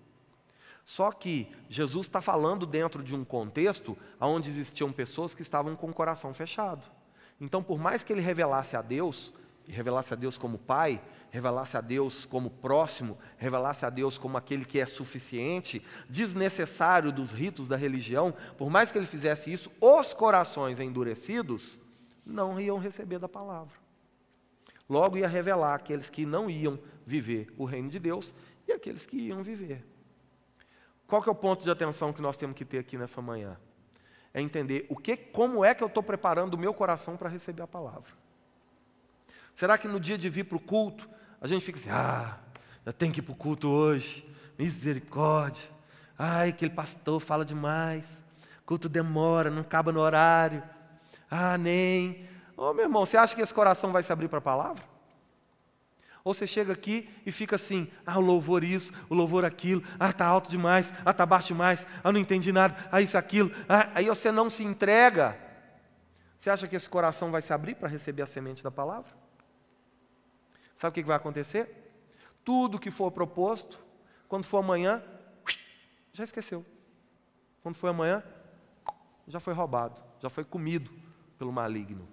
[0.84, 5.88] Só que Jesus está falando dentro de um contexto onde existiam pessoas que estavam com
[5.88, 6.84] o coração fechado.
[7.40, 9.32] Então, por mais que ele revelasse a Deus,
[9.66, 14.64] revelasse a Deus como Pai, revelasse a Deus como próximo, revelasse a Deus como aquele
[14.64, 20.12] que é suficiente, desnecessário dos ritos da religião, por mais que ele fizesse isso, os
[20.12, 21.78] corações endurecidos
[22.24, 23.74] não iam receber da palavra.
[24.88, 28.34] Logo ia revelar aqueles que não iam viver o reino de Deus
[28.68, 29.84] e aqueles que iam viver.
[31.06, 33.56] Qual que é o ponto de atenção que nós temos que ter aqui nessa manhã?
[34.32, 37.62] É entender o que, como é que eu estou preparando o meu coração para receber
[37.62, 38.10] a palavra.
[39.54, 41.08] Será que no dia de vir para o culto,
[41.40, 42.38] a gente fica assim, ah,
[42.84, 44.26] eu tenho que ir para o culto hoje,
[44.58, 45.62] misericórdia.
[46.18, 48.04] Ai, aquele pastor fala demais,
[48.66, 50.62] culto demora, não acaba no horário.
[51.30, 52.28] Ah, nem.
[52.56, 54.93] Ô oh, meu irmão, você acha que esse coração vai se abrir para a palavra?
[56.24, 60.08] Ou você chega aqui e fica assim, ah, o louvor isso, o louvor aquilo, ah,
[60.08, 63.90] está alto demais, ah, está baixo demais, ah, não entendi nada, ah, isso, aquilo, ah,
[63.94, 65.38] aí você não se entrega.
[66.40, 69.12] Você acha que esse coração vai se abrir para receber a semente da palavra?
[70.78, 71.68] Sabe o que vai acontecer?
[72.42, 73.78] Tudo que for proposto,
[74.26, 75.02] quando for amanhã,
[76.12, 76.64] já esqueceu.
[77.62, 78.22] Quando for amanhã,
[79.28, 80.90] já foi roubado, já foi comido
[81.38, 82.08] pelo maligno.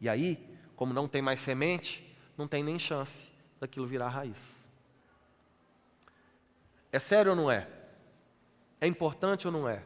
[0.00, 2.11] E aí, como não tem mais semente,
[2.42, 4.36] não tem nem chance daquilo virar raiz.
[6.90, 7.68] É sério ou não é?
[8.80, 9.84] É importante ou não é?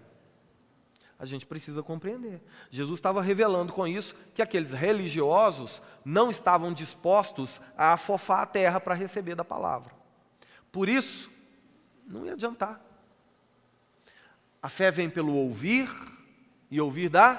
[1.18, 2.40] A gente precisa compreender.
[2.70, 8.80] Jesus estava revelando com isso que aqueles religiosos não estavam dispostos a afofar a terra
[8.80, 9.94] para receber da palavra.
[10.72, 11.30] Por isso,
[12.06, 12.80] não ia adiantar.
[14.62, 15.90] A fé vem pelo ouvir
[16.70, 17.36] e ouvir da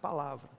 [0.00, 0.50] palavra.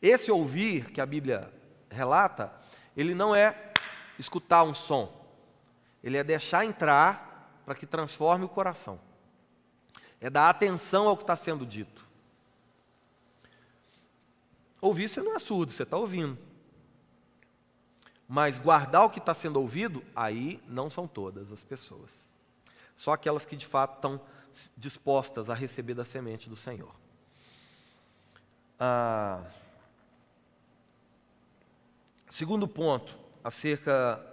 [0.00, 1.50] Esse ouvir que a Bíblia
[1.90, 2.57] relata
[2.98, 3.72] ele não é
[4.18, 5.08] escutar um som,
[6.02, 8.98] ele é deixar entrar para que transforme o coração.
[10.20, 12.04] É dar atenção ao que está sendo dito.
[14.80, 16.36] Ouvir você não é surdo, você está ouvindo.
[18.26, 22.28] Mas guardar o que está sendo ouvido, aí não são todas as pessoas.
[22.96, 24.20] Só aquelas que de fato estão
[24.76, 26.92] dispostas a receber da semente do Senhor.
[28.78, 29.44] Ah,
[32.38, 34.24] Segundo ponto, acerca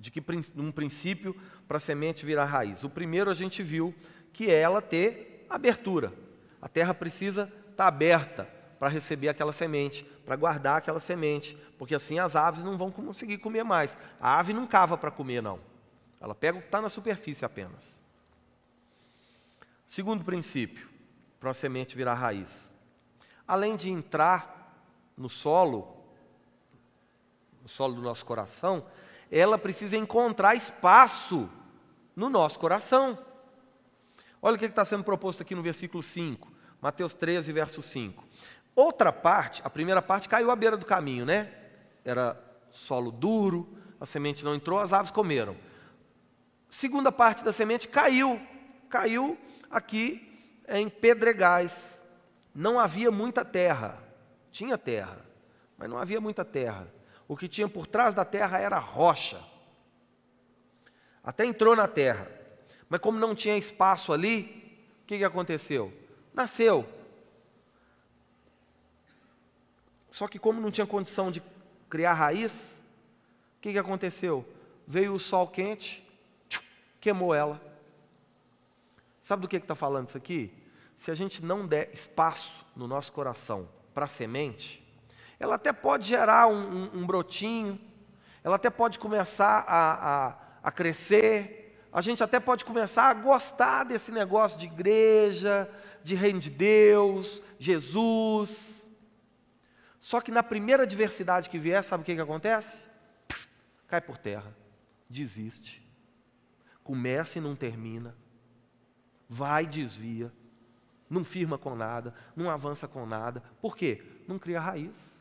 [0.00, 0.24] de que
[0.56, 1.36] um princípio
[1.66, 2.84] para a semente virar raiz.
[2.84, 3.94] O primeiro a gente viu
[4.32, 6.10] que é ela ter abertura.
[6.58, 8.44] A terra precisa estar aberta
[8.78, 13.36] para receber aquela semente, para guardar aquela semente, porque assim as aves não vão conseguir
[13.36, 13.94] comer mais.
[14.18, 15.60] A ave não cava para comer, não.
[16.18, 18.00] Ela pega o que está na superfície apenas.
[19.86, 20.88] Segundo princípio,
[21.38, 22.72] para a semente virar raiz.
[23.46, 24.82] Além de entrar
[25.14, 25.97] no solo,
[27.68, 28.86] no solo do nosso coração,
[29.30, 31.50] ela precisa encontrar espaço
[32.16, 33.18] no nosso coração.
[34.40, 36.50] Olha o que está sendo proposto aqui no versículo 5,
[36.80, 38.24] Mateus 13, verso 5.
[38.74, 41.52] Outra parte, a primeira parte caiu à beira do caminho, né?
[42.06, 43.68] Era solo duro,
[44.00, 45.54] a semente não entrou, as aves comeram.
[46.70, 48.40] Segunda parte da semente caiu,
[48.88, 49.36] caiu
[49.70, 50.26] aqui
[50.66, 51.72] em pedregais.
[52.54, 54.02] Não havia muita terra,
[54.50, 55.18] tinha terra,
[55.76, 56.96] mas não havia muita terra.
[57.28, 59.44] O que tinha por trás da terra era rocha.
[61.22, 62.26] Até entrou na terra.
[62.88, 65.92] Mas como não tinha espaço ali, o que, que aconteceu?
[66.32, 66.88] Nasceu.
[70.08, 71.42] Só que como não tinha condição de
[71.90, 74.46] criar raiz, o que, que aconteceu?
[74.86, 76.02] Veio o sol quente,
[76.98, 77.60] queimou ela.
[79.22, 80.50] Sabe do que está falando isso aqui?
[80.96, 84.82] Se a gente não der espaço no nosso coração para a semente,
[85.38, 87.80] ela até pode gerar um, um, um brotinho,
[88.42, 93.84] ela até pode começar a, a, a crescer, a gente até pode começar a gostar
[93.84, 95.68] desse negócio de igreja,
[96.02, 98.86] de reino de Deus, Jesus.
[99.98, 102.76] Só que na primeira adversidade que vier, sabe o que, que acontece?
[103.86, 104.54] Cai por terra.
[105.08, 105.82] desiste.
[106.84, 108.14] Começa e não termina.
[109.28, 110.32] Vai e desvia.
[111.08, 113.42] Não firma com nada, não avança com nada.
[113.62, 114.02] Por quê?
[114.26, 115.17] Não cria raiz.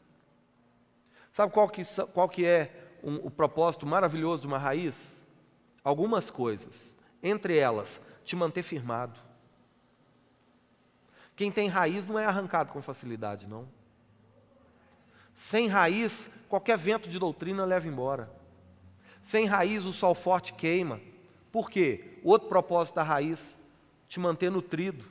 [1.37, 1.83] Sabe qual que,
[2.15, 4.95] qual que é um, o propósito maravilhoso de uma raiz?
[5.83, 6.97] Algumas coisas.
[7.21, 9.19] Entre elas, te manter firmado.
[11.35, 13.67] Quem tem raiz não é arrancado com facilidade, não.
[15.35, 16.11] Sem raiz,
[16.49, 18.31] qualquer vento de doutrina leva embora.
[19.21, 20.99] Sem raiz, o sol forte queima.
[21.51, 22.17] Por quê?
[22.23, 23.55] Outro propósito da raiz:
[24.07, 25.05] te manter nutrido,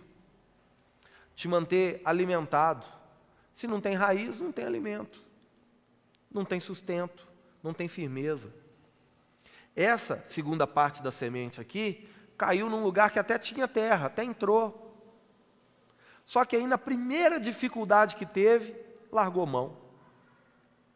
[1.37, 2.85] te manter alimentado.
[3.55, 5.25] Se não tem raiz, não tem alimento,
[6.37, 7.27] não tem sustento,
[7.63, 8.53] não tem firmeza.
[9.75, 14.83] Essa segunda parte da semente aqui caiu num lugar que até tinha terra, até entrou.
[16.25, 18.77] Só que aí na primeira dificuldade que teve,
[19.11, 19.79] largou mão,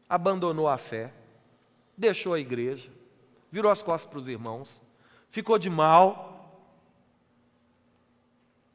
[0.08, 1.12] abandonou a fé,
[1.96, 2.90] deixou a igreja,
[3.50, 4.82] virou as costas para os irmãos,
[5.30, 6.60] ficou de mal.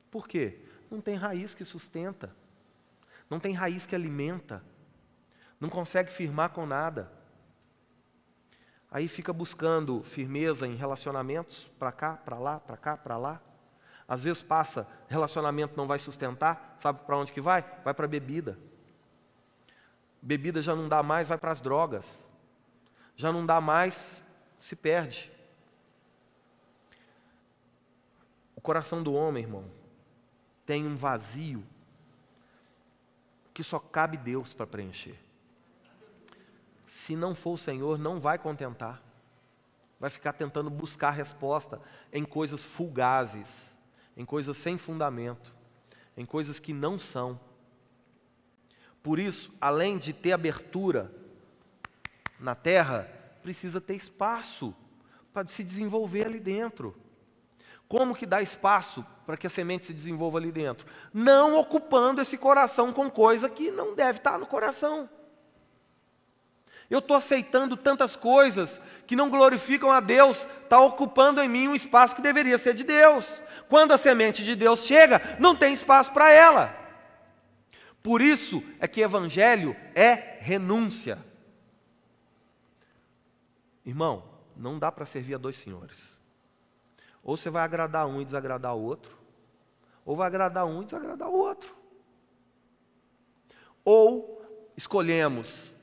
[0.09, 0.59] Por quê?
[0.89, 2.35] Não tem raiz que sustenta,
[3.29, 4.63] não tem raiz que alimenta,
[5.59, 7.11] não consegue firmar com nada.
[8.91, 13.41] Aí fica buscando firmeza em relacionamentos, para cá, para lá, para cá, para lá.
[14.07, 17.63] Às vezes passa, relacionamento não vai sustentar, sabe para onde que vai?
[17.83, 18.57] Vai para bebida.
[20.21, 22.07] Bebida já não dá mais, vai para as drogas.
[23.15, 24.23] Já não dá mais,
[24.59, 25.31] se perde.
[28.55, 29.65] O coração do homem, irmão,
[30.65, 31.63] tem um vazio
[33.53, 35.24] que só cabe Deus para preencher.
[37.05, 39.01] Se não for o Senhor, não vai contentar.
[39.99, 43.47] Vai ficar tentando buscar resposta em coisas fugazes
[44.17, 45.53] em coisas sem fundamento,
[46.15, 47.39] em coisas que não são.
[49.03, 51.11] Por isso, além de ter abertura
[52.39, 53.09] na terra,
[53.43, 54.73] precisa ter espaço
[55.33, 56.95] para se desenvolver ali dentro.
[57.87, 60.87] Como que dá espaço para que a semente se desenvolva ali dentro?
[61.13, 65.07] Não ocupando esse coração com coisa que não deve estar no coração.
[66.89, 71.75] Eu estou aceitando tantas coisas que não glorificam a Deus, está ocupando em mim um
[71.75, 73.41] espaço que deveria ser de Deus.
[73.67, 76.75] Quando a semente de Deus chega, não tem espaço para ela.
[78.03, 81.17] Por isso é que evangelho é renúncia.
[83.83, 84.23] Irmão,
[84.55, 86.19] não dá para servir a dois senhores.
[87.23, 89.17] Ou você vai agradar um e desagradar o outro,
[90.05, 91.75] ou vai agradar um e desagradar o outro.
[93.83, 94.43] Ou
[94.77, 95.74] escolhemos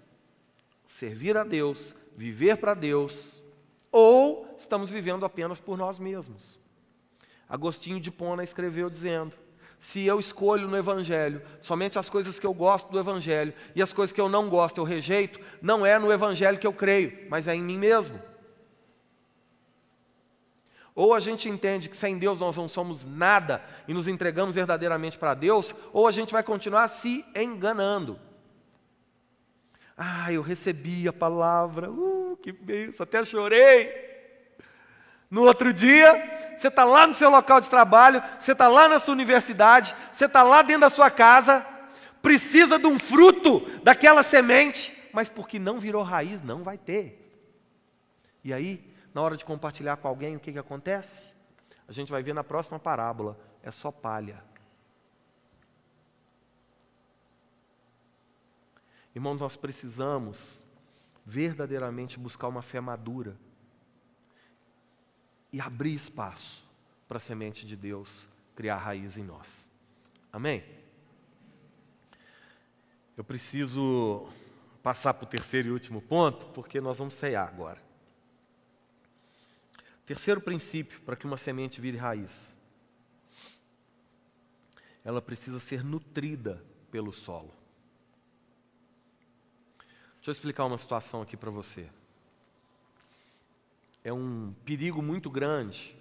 [1.03, 3.43] servir a Deus, viver para Deus,
[3.91, 6.61] ou estamos vivendo apenas por nós mesmos.
[7.49, 9.35] Agostinho de Pona escreveu dizendo:
[9.81, 13.93] se eu escolho no Evangelho somente as coisas que eu gosto do Evangelho e as
[13.93, 17.49] coisas que eu não gosto eu rejeito, não é no Evangelho que eu creio, mas
[17.49, 18.21] é em mim mesmo.
[20.95, 25.19] Ou a gente entende que sem Deus nós não somos nada e nos entregamos verdadeiramente
[25.19, 28.21] para Deus, ou a gente vai continuar se enganando.
[29.97, 34.11] Ah, eu recebi a palavra, uh, que benção, até chorei.
[35.31, 39.01] No outro dia, você está lá no seu local de trabalho, você está lá na
[39.01, 41.65] sua universidade, você está lá dentro da sua casa,
[42.21, 47.19] precisa de um fruto daquela semente, mas porque não virou raiz, não vai ter.
[48.45, 51.33] E aí, na hora de compartilhar com alguém, o que, que acontece?
[51.89, 54.43] A gente vai ver na próxima parábola: é só palha.
[59.15, 60.65] Irmãos, nós precisamos
[61.25, 63.37] verdadeiramente buscar uma fé madura
[65.53, 66.65] e abrir espaço
[67.07, 69.71] para a semente de Deus criar raiz em nós.
[70.33, 70.65] Amém?
[73.17, 74.29] Eu preciso
[74.83, 77.81] passar para o terceiro e último ponto, porque nós vamos cear agora.
[80.07, 82.59] Terceiro princípio para que uma semente vire raiz.
[85.05, 87.62] Ela precisa ser nutrida pelo solo.
[90.23, 91.91] Deixa eu explicar uma situação aqui para você
[94.05, 95.95] é um perigo muito grande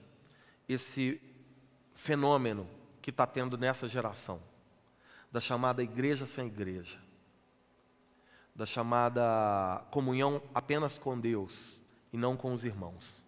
[0.68, 1.22] esse
[1.94, 2.68] fenômeno
[3.02, 4.42] que está tendo nessa geração,
[5.32, 6.98] da chamada igreja sem igreja,
[8.56, 11.80] da chamada comunhão apenas com Deus
[12.12, 13.24] e não com os irmãos.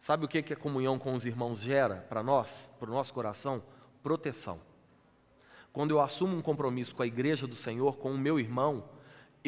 [0.00, 3.12] Sabe o que, que a comunhão com os irmãos gera para nós, para o nosso
[3.12, 3.62] coração?
[4.02, 4.60] Proteção.
[5.72, 8.88] Quando eu assumo um compromisso com a igreja do Senhor, com o meu irmão,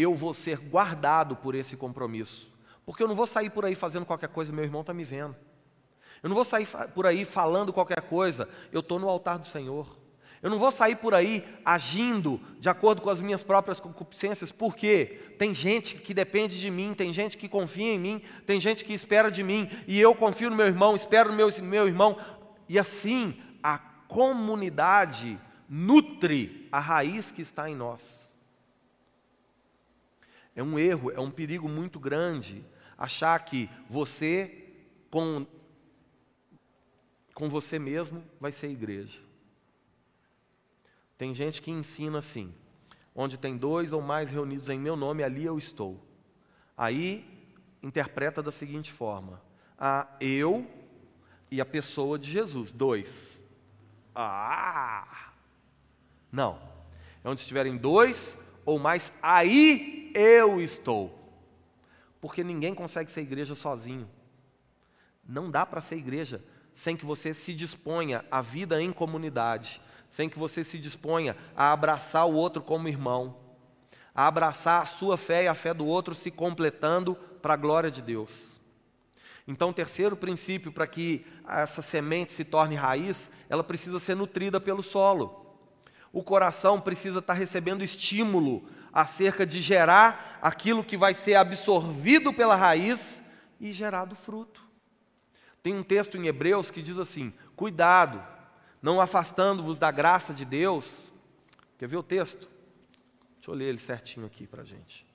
[0.02, 2.50] eu vou ser guardado por esse compromisso.
[2.86, 5.36] Porque eu não vou sair por aí fazendo qualquer coisa, meu irmão está me vendo.
[6.22, 9.98] Eu não vou sair por aí falando qualquer coisa, eu estou no altar do Senhor.
[10.40, 15.20] Eu não vou sair por aí agindo de acordo com as minhas próprias concupiscências, porque
[15.36, 18.92] tem gente que depende de mim, tem gente que confia em mim, tem gente que
[18.92, 22.16] espera de mim, e eu confio no meu irmão, espero no meu, meu irmão,
[22.68, 25.38] e assim a comunidade
[25.68, 28.17] nutre a raiz que está em nós.
[30.58, 32.64] É um erro, é um perigo muito grande
[32.98, 34.74] achar que você,
[35.08, 35.46] com,
[37.32, 39.20] com você mesmo, vai ser igreja.
[41.16, 42.52] Tem gente que ensina assim:
[43.14, 46.04] onde tem dois ou mais reunidos em meu nome, ali eu estou.
[46.76, 47.24] Aí
[47.80, 49.40] interpreta da seguinte forma:
[49.78, 50.68] a eu
[51.52, 53.38] e a pessoa de Jesus, dois.
[54.12, 55.30] Ah!
[56.32, 56.58] Não.
[57.22, 58.36] É onde estiverem dois
[58.66, 61.16] ou mais, aí eu estou.
[62.20, 64.08] Porque ninguém consegue ser igreja sozinho.
[65.26, 66.42] Não dá para ser igreja
[66.74, 71.72] sem que você se disponha à vida em comunidade sem que você se disponha a
[71.72, 73.36] abraçar o outro como irmão,
[74.14, 77.90] a abraçar a sua fé e a fé do outro se completando para a glória
[77.90, 78.58] de Deus.
[79.46, 84.60] Então, o terceiro princípio para que essa semente se torne raiz, ela precisa ser nutrida
[84.60, 85.47] pelo solo.
[86.12, 92.56] O coração precisa estar recebendo estímulo acerca de gerar aquilo que vai ser absorvido pela
[92.56, 93.22] raiz
[93.60, 94.62] e gerado fruto.
[95.62, 98.24] Tem um texto em Hebreus que diz assim: cuidado,
[98.80, 101.12] não afastando-vos da graça de Deus.
[101.78, 102.48] Quer ver o texto?
[103.36, 105.06] Deixa eu ler ele certinho aqui para a gente.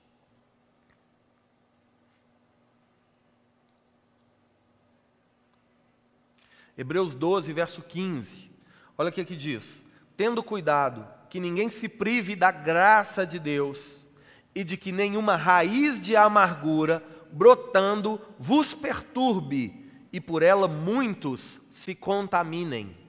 [6.76, 8.50] Hebreus 12, verso 15.
[8.96, 9.83] Olha o que aqui diz:
[10.16, 14.06] Tendo cuidado que ninguém se prive da graça de Deus
[14.54, 17.02] e de que nenhuma raiz de amargura
[17.32, 23.04] brotando vos perturbe e por ela muitos se contaminem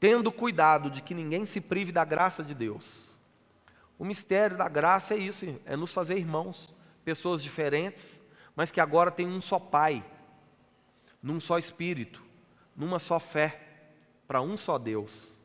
[0.00, 3.20] tendo cuidado de que ninguém se prive da graça de Deus.
[3.98, 6.74] O mistério da graça é isso, é nos fazer irmãos,
[7.04, 8.18] pessoas diferentes,
[8.56, 10.02] mas que agora têm um só Pai,
[11.22, 12.24] num só Espírito,
[12.74, 13.69] numa só fé,
[14.30, 15.36] para um só Deus.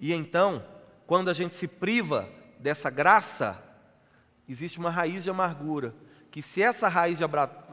[0.00, 0.66] E então,
[1.06, 2.26] quando a gente se priva
[2.58, 3.62] dessa graça,
[4.48, 5.94] existe uma raiz de amargura,
[6.30, 7.24] que se essa raiz de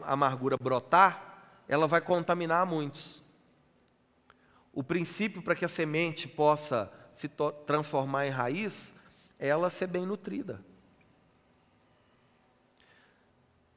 [0.01, 3.23] amargura brotar, ela vai contaminar muitos.
[4.73, 7.29] O princípio para que a semente possa se
[7.65, 8.93] transformar em raiz
[9.39, 10.59] é ela ser bem nutrida.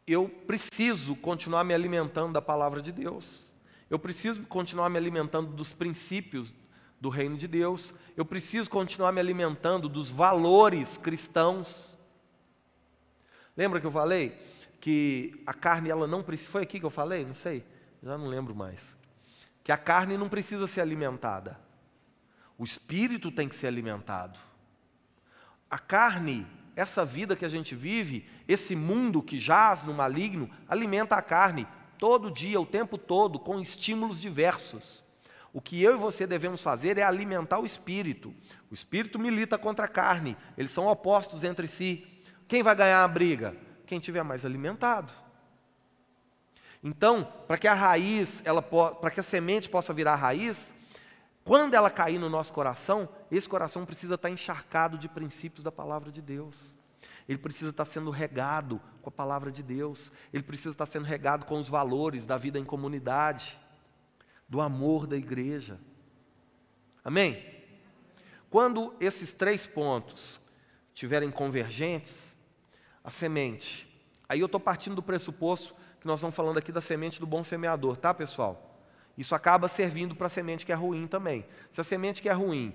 [0.04, 3.54] Eu preciso continuar me alimentando da palavra de Deus.
[3.88, 6.52] Eu preciso continuar me alimentando dos princípios
[7.00, 7.94] do reino de Deus.
[8.16, 11.96] Eu preciso continuar me alimentando dos valores cristãos.
[13.56, 14.36] Lembra que eu falei
[14.80, 16.50] que a carne ela não precisa.
[16.50, 17.24] Foi aqui que eu falei?
[17.24, 17.64] Não sei.
[18.02, 18.80] Já não lembro mais
[19.66, 21.58] que a carne não precisa ser alimentada.
[22.56, 24.38] O espírito tem que ser alimentado.
[25.68, 31.16] A carne, essa vida que a gente vive, esse mundo que jaz no maligno, alimenta
[31.16, 31.66] a carne
[31.98, 35.04] todo dia, o tempo todo, com estímulos diversos.
[35.52, 38.34] O que eu e você devemos fazer é alimentar o espírito.
[38.70, 42.06] O espírito milita contra a carne, eles são opostos entre si.
[42.46, 43.56] Quem vai ganhar a briga?
[43.86, 45.12] Quem tiver mais alimentado.
[46.84, 48.42] Então, para que a raiz,
[49.00, 50.56] para que a semente possa virar raiz,
[51.42, 56.12] quando ela cair no nosso coração, esse coração precisa estar encharcado de princípios da palavra
[56.12, 56.75] de Deus.
[57.28, 60.12] Ele precisa estar sendo regado com a palavra de Deus.
[60.32, 63.58] Ele precisa estar sendo regado com os valores da vida em comunidade,
[64.48, 65.78] do amor da igreja.
[67.04, 67.44] Amém?
[68.48, 70.40] Quando esses três pontos
[70.94, 72.34] estiverem convergentes,
[73.02, 73.88] a semente,
[74.28, 77.44] aí eu estou partindo do pressuposto que nós estamos falando aqui da semente do bom
[77.44, 78.80] semeador, tá, pessoal?
[79.16, 81.46] Isso acaba servindo para a semente que é ruim também.
[81.72, 82.74] Se a semente que é ruim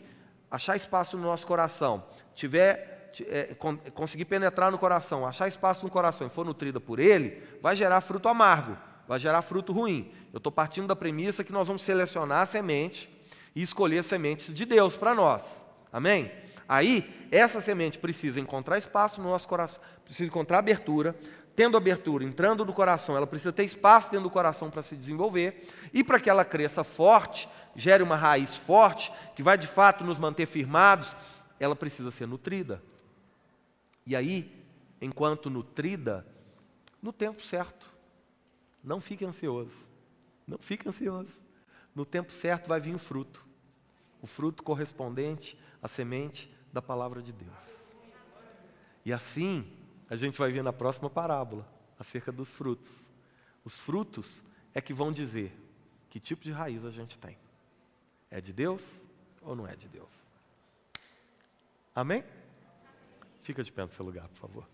[0.50, 3.56] achar espaço no nosso coração, tiver é,
[3.94, 8.02] conseguir penetrar no coração, achar espaço no coração e for nutrida por ele, vai gerar
[8.02, 10.12] fruto amargo, vai gerar fruto ruim.
[10.34, 13.10] Eu estou partindo da premissa que nós vamos selecionar a semente
[13.56, 15.44] e escolher sementes de Deus para nós.
[15.92, 16.32] Amém?
[16.68, 21.16] Aí, essa semente precisa encontrar espaço no nosso coração, precisa encontrar abertura,
[21.56, 25.68] tendo abertura, entrando no coração, ela precisa ter espaço dentro do coração para se desenvolver,
[25.94, 30.18] e para que ela cresça forte, gere uma raiz forte, que vai de fato nos
[30.18, 31.16] manter firmados,
[31.60, 32.82] ela precisa ser nutrida.
[34.06, 34.66] E aí,
[35.00, 36.26] enquanto nutrida,
[37.02, 37.92] no tempo certo,
[38.84, 39.76] não fique ansioso,
[40.48, 41.40] não fique ansioso.
[41.94, 43.46] No tempo certo vai vir o fruto,
[44.22, 47.90] o fruto correspondente à semente da palavra de Deus.
[49.04, 49.70] E assim,
[50.10, 53.02] a gente vai ver na próxima parábola acerca dos frutos.
[53.64, 54.44] Os frutos
[54.74, 55.56] é que vão dizer
[56.10, 57.38] que tipo de raiz a gente tem.
[58.30, 58.86] É de Deus
[59.42, 60.12] ou não é de Deus?
[61.94, 62.24] Amém?
[63.44, 64.68] Fica de pé no seu lugar, por favor.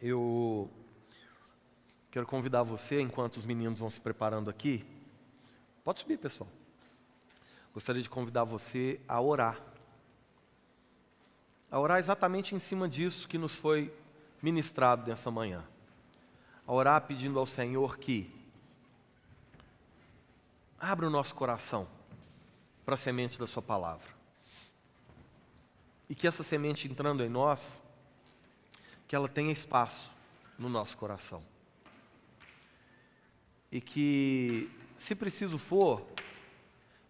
[0.00, 0.70] Eu
[2.10, 4.84] quero convidar você, enquanto os meninos vão se preparando aqui,
[5.82, 6.50] pode subir, pessoal.
[7.72, 9.58] Gostaria de convidar você a orar.
[11.70, 13.90] A orar exatamente em cima disso que nos foi
[14.42, 15.64] ministrado nessa manhã.
[16.66, 18.30] A orar pedindo ao Senhor que
[20.78, 21.86] abra o nosso coração
[22.84, 24.08] para a semente da Sua palavra.
[26.08, 27.82] E que essa semente entrando em nós,
[29.08, 30.10] que ela tenha espaço
[30.58, 31.42] no nosso coração.
[33.72, 36.06] E que, se preciso for,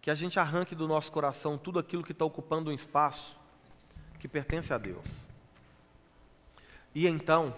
[0.01, 3.37] que a gente arranque do nosso coração tudo aquilo que está ocupando um espaço
[4.19, 5.27] que pertence a Deus.
[6.93, 7.55] E então,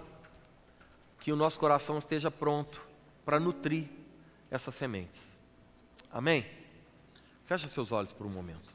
[1.28, 2.82] que o nosso coração esteja pronto
[3.26, 3.90] para nutrir
[4.50, 5.22] essas sementes.
[6.10, 6.46] Amém?
[7.44, 8.74] Feche seus olhos por um momento.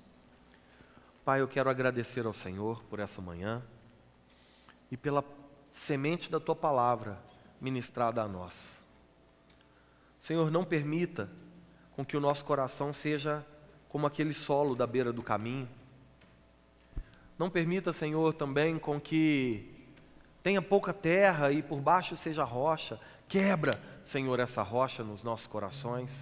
[1.25, 3.63] Pai, eu quero agradecer ao Senhor por essa manhã
[4.91, 5.25] e pela
[5.73, 7.19] semente da tua palavra
[7.59, 8.63] ministrada a nós.
[10.21, 11.31] Senhor, não permita
[11.93, 13.43] com que o nosso coração seja
[13.89, 15.67] como aquele solo da beira do caminho.
[17.39, 19.72] Não permita, Senhor, também com que
[20.43, 22.99] tenha pouca terra e por baixo seja rocha.
[23.29, 26.13] Quebra, Senhor, essa rocha nos nossos corações.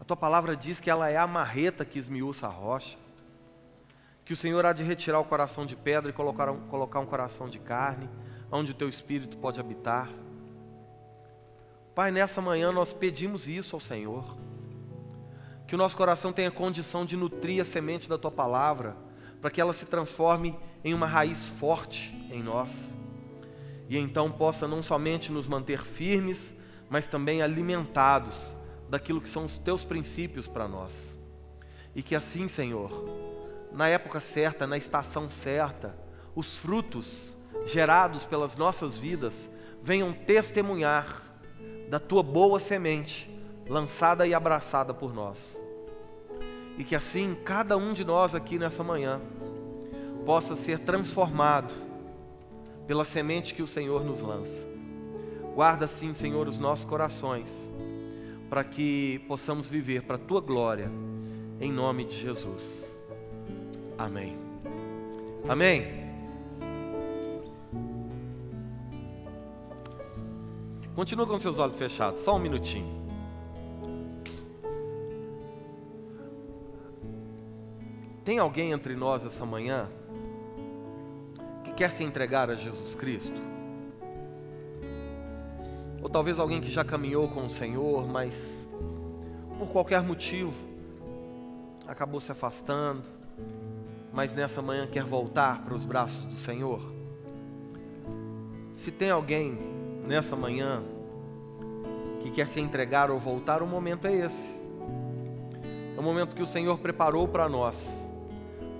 [0.00, 2.98] A tua palavra diz que ela é a marreta que esmiuça a rocha
[4.24, 7.06] que o Senhor há de retirar o coração de pedra e colocar um, colocar um
[7.06, 8.08] coração de carne,
[8.50, 10.10] onde o teu espírito pode habitar.
[11.94, 14.36] Pai, nessa manhã nós pedimos isso ao Senhor.
[15.66, 18.96] Que o nosso coração tenha condição de nutrir a semente da tua palavra,
[19.40, 22.94] para que ela se transforme em uma raiz forte em nós.
[23.88, 26.54] E então possa não somente nos manter firmes,
[26.90, 28.54] mas também alimentados
[28.88, 31.18] daquilo que são os teus princípios para nós.
[31.94, 32.92] E que assim, Senhor,
[33.72, 35.96] na época certa, na estação certa,
[36.34, 39.48] os frutos gerados pelas nossas vidas
[39.82, 41.22] venham testemunhar
[41.88, 43.30] da tua boa semente,
[43.68, 45.58] lançada e abraçada por nós.
[46.76, 49.20] E que assim cada um de nós aqui nessa manhã
[50.24, 51.74] possa ser transformado
[52.86, 54.60] pela semente que o Senhor nos lança.
[55.54, 57.54] Guarda sim, Senhor, os nossos corações,
[58.48, 60.90] para que possamos viver para a tua glória,
[61.60, 62.98] em nome de Jesus.
[63.96, 64.36] Amém.
[65.48, 66.04] Amém.
[70.94, 73.04] Continua com seus olhos fechados, só um minutinho.
[78.24, 79.88] Tem alguém entre nós essa manhã
[81.74, 83.40] quer se entregar a Jesus Cristo?
[86.02, 88.34] Ou talvez alguém que já caminhou com o Senhor, mas
[89.58, 90.54] por qualquer motivo
[91.86, 93.02] acabou se afastando,
[94.12, 96.80] mas nessa manhã quer voltar para os braços do Senhor?
[98.74, 99.58] Se tem alguém
[100.06, 100.82] nessa manhã
[102.20, 104.54] que quer se entregar ou voltar, o momento é esse.
[105.96, 107.88] É o momento que o Senhor preparou para nós,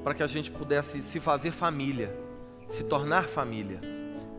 [0.03, 2.24] para que a gente pudesse se fazer família,
[2.69, 3.81] se tornar família,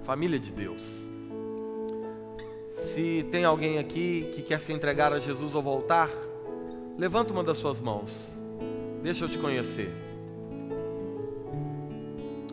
[0.04, 0.84] família de Deus.
[2.94, 6.10] Se tem alguém aqui que quer se entregar a Jesus ou voltar,
[6.98, 8.36] levanta uma das suas mãos.
[9.02, 9.92] Deixa eu te conhecer.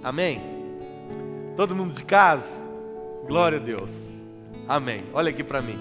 [0.02, 0.40] Amém?
[1.56, 2.48] Todo mundo de casa?
[3.26, 3.90] Glória a Deus.
[4.66, 5.00] Amém.
[5.12, 5.78] Olha aqui para mim.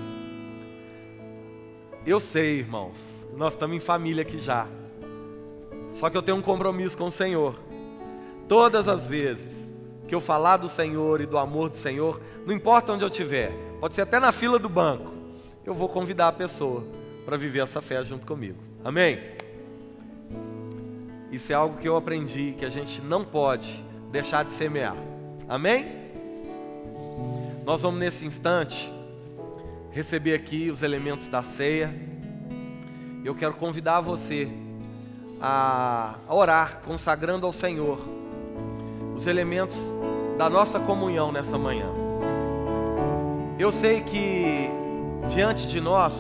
[2.06, 2.98] Eu sei, irmãos,
[3.36, 4.68] nós estamos em família aqui já.
[5.94, 7.60] Só que eu tenho um compromisso com o Senhor.
[8.48, 9.61] Todas as vezes
[10.12, 13.53] que eu falar do Senhor e do amor do Senhor, não importa onde eu estiver,
[13.80, 15.09] pode ser até na fila do banco,
[15.66, 16.84] eu vou convidar a pessoa
[17.24, 18.57] para viver essa fé junto comigo.
[18.84, 19.22] Amém?
[21.32, 23.82] Isso é algo que eu aprendi que a gente não pode
[24.12, 24.97] deixar de semear.
[25.47, 25.88] Amém?
[27.66, 28.93] Nós vamos nesse instante
[29.91, 31.89] receber aqui os elementos da ceia.
[33.24, 34.49] Eu quero convidar você
[35.39, 38.21] a orar, consagrando ao Senhor
[39.22, 39.78] os elementos
[40.36, 41.86] da nossa comunhão nessa manhã.
[43.60, 44.68] Eu sei que
[45.30, 46.12] diante de nós,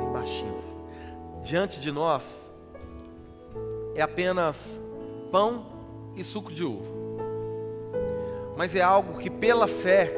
[0.00, 0.58] bem baixinho,
[1.44, 2.24] diante de nós
[3.94, 4.56] é apenas
[5.30, 5.64] pão
[6.16, 6.90] e suco de uva.
[8.56, 10.12] Mas é algo que pela fé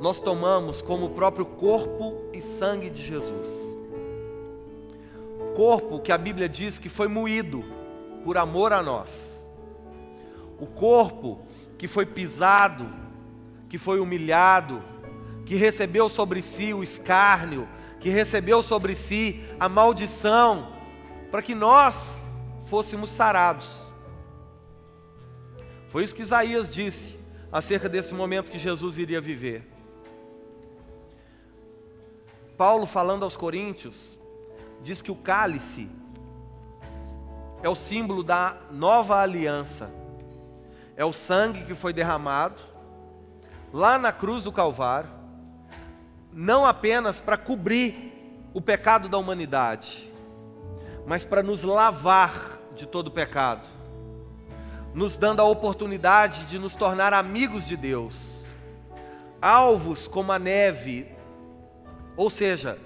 [0.00, 3.48] nós tomamos como o próprio corpo e sangue de Jesus.
[5.56, 7.64] Corpo que a Bíblia diz que foi moído
[8.22, 9.29] por amor a nós.
[10.60, 11.40] O corpo
[11.78, 12.86] que foi pisado,
[13.68, 14.80] que foi humilhado,
[15.46, 17.66] que recebeu sobre si o escárnio,
[17.98, 20.72] que recebeu sobre si a maldição,
[21.30, 21.96] para que nós
[22.66, 23.68] fôssemos sarados.
[25.88, 27.18] Foi isso que Isaías disse
[27.50, 29.66] acerca desse momento que Jesus iria viver.
[32.56, 34.18] Paulo, falando aos Coríntios,
[34.82, 35.88] diz que o cálice
[37.62, 39.90] é o símbolo da nova aliança,
[41.00, 42.60] é o sangue que foi derramado
[43.72, 45.08] lá na cruz do Calvário,
[46.30, 48.12] não apenas para cobrir
[48.52, 50.12] o pecado da humanidade,
[51.06, 53.66] mas para nos lavar de todo pecado,
[54.92, 58.44] nos dando a oportunidade de nos tornar amigos de Deus,
[59.40, 61.10] alvos como a neve,
[62.14, 62.78] ou seja,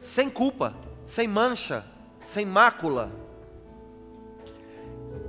[0.00, 0.74] sem culpa,
[1.06, 1.84] sem mancha,
[2.34, 3.12] sem mácula.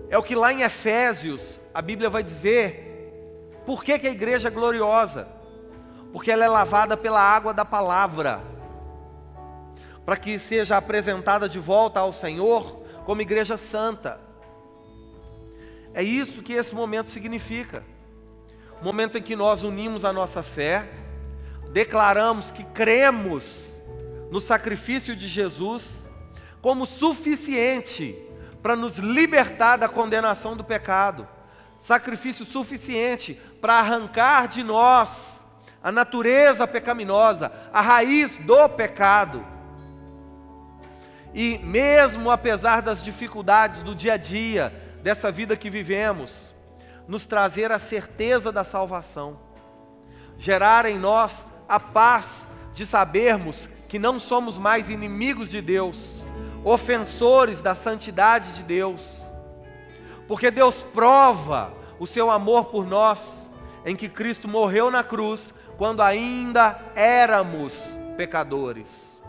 [0.10, 2.92] É o que lá em Efésios a Bíblia vai dizer,
[3.66, 5.28] por que, que a igreja é gloriosa?
[6.12, 8.42] Porque ela é lavada pela água da palavra,
[10.06, 14.20] para que seja apresentada de volta ao Senhor como igreja santa.
[15.94, 17.84] É isso que esse momento significa.
[18.82, 20.90] Momento em que nós unimos a nossa fé,
[21.72, 23.72] declaramos que cremos
[24.30, 25.90] no sacrifício de Jesus
[26.62, 28.31] como suficiente
[28.62, 31.28] para nos libertar da condenação do pecado,
[31.82, 35.10] sacrifício suficiente para arrancar de nós
[35.84, 39.46] a natureza pecaminosa, a raiz do pecado.
[41.34, 46.54] E mesmo apesar das dificuldades do dia a dia, dessa vida que vivemos,
[47.08, 49.40] nos trazer a certeza da salvação,
[50.38, 52.26] gerar em nós a paz
[52.74, 56.24] de sabermos que não somos mais inimigos de Deus,
[56.64, 59.22] ofensores da santidade de Deus,
[60.28, 63.34] porque Deus prova o seu amor por nós,
[63.86, 67.82] em que Cristo morreu na cruz quando ainda éramos
[68.16, 69.20] pecadores.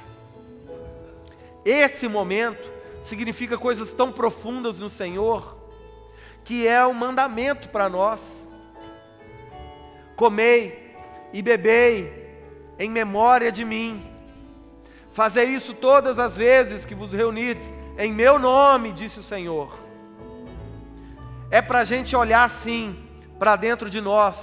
[1.64, 2.70] Esse momento
[3.02, 5.56] significa coisas tão profundas no Senhor,
[6.44, 8.20] que é um mandamento para nós.
[10.16, 10.94] Comei
[11.32, 12.22] e bebei
[12.78, 14.11] em memória de mim.
[15.12, 19.78] Fazer isso todas as vezes que vos reunides em meu nome, disse o Senhor.
[21.50, 22.98] É para a gente olhar assim
[23.38, 24.36] para dentro de nós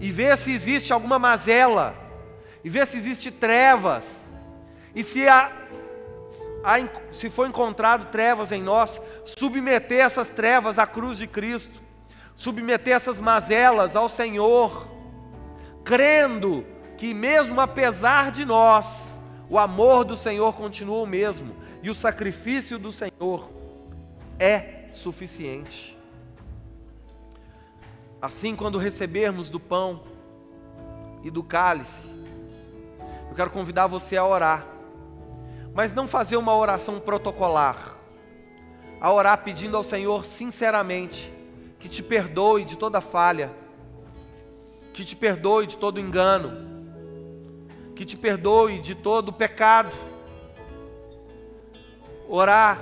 [0.00, 1.94] e ver se existe alguma mazela,
[2.62, 4.04] e ver se existe trevas,
[4.94, 5.50] e se, há,
[6.62, 6.76] há,
[7.12, 11.82] se for encontrado trevas em nós, submeter essas trevas à cruz de Cristo,
[12.34, 14.86] submeter essas mazelas ao Senhor,
[15.84, 16.64] crendo
[16.96, 19.05] que mesmo apesar de nós,
[19.48, 23.48] o amor do Senhor continua o mesmo e o sacrifício do Senhor
[24.38, 25.96] é suficiente.
[28.20, 30.02] Assim, quando recebermos do pão
[31.22, 31.92] e do cálice,
[33.28, 34.66] eu quero convidar você a orar,
[35.74, 37.96] mas não fazer uma oração protocolar,
[39.00, 41.32] a orar pedindo ao Senhor sinceramente
[41.78, 43.52] que te perdoe de toda falha,
[44.92, 46.75] que te perdoe de todo engano,
[47.96, 49.90] que te perdoe de todo pecado.
[52.28, 52.78] Orar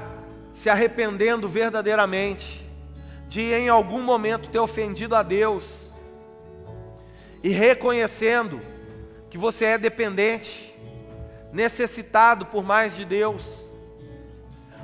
[0.54, 2.68] se arrependendo verdadeiramente
[3.28, 5.92] de em algum momento ter ofendido a Deus
[7.42, 8.60] e reconhecendo
[9.30, 10.74] que você é dependente,
[11.52, 13.64] necessitado por mais de Deus.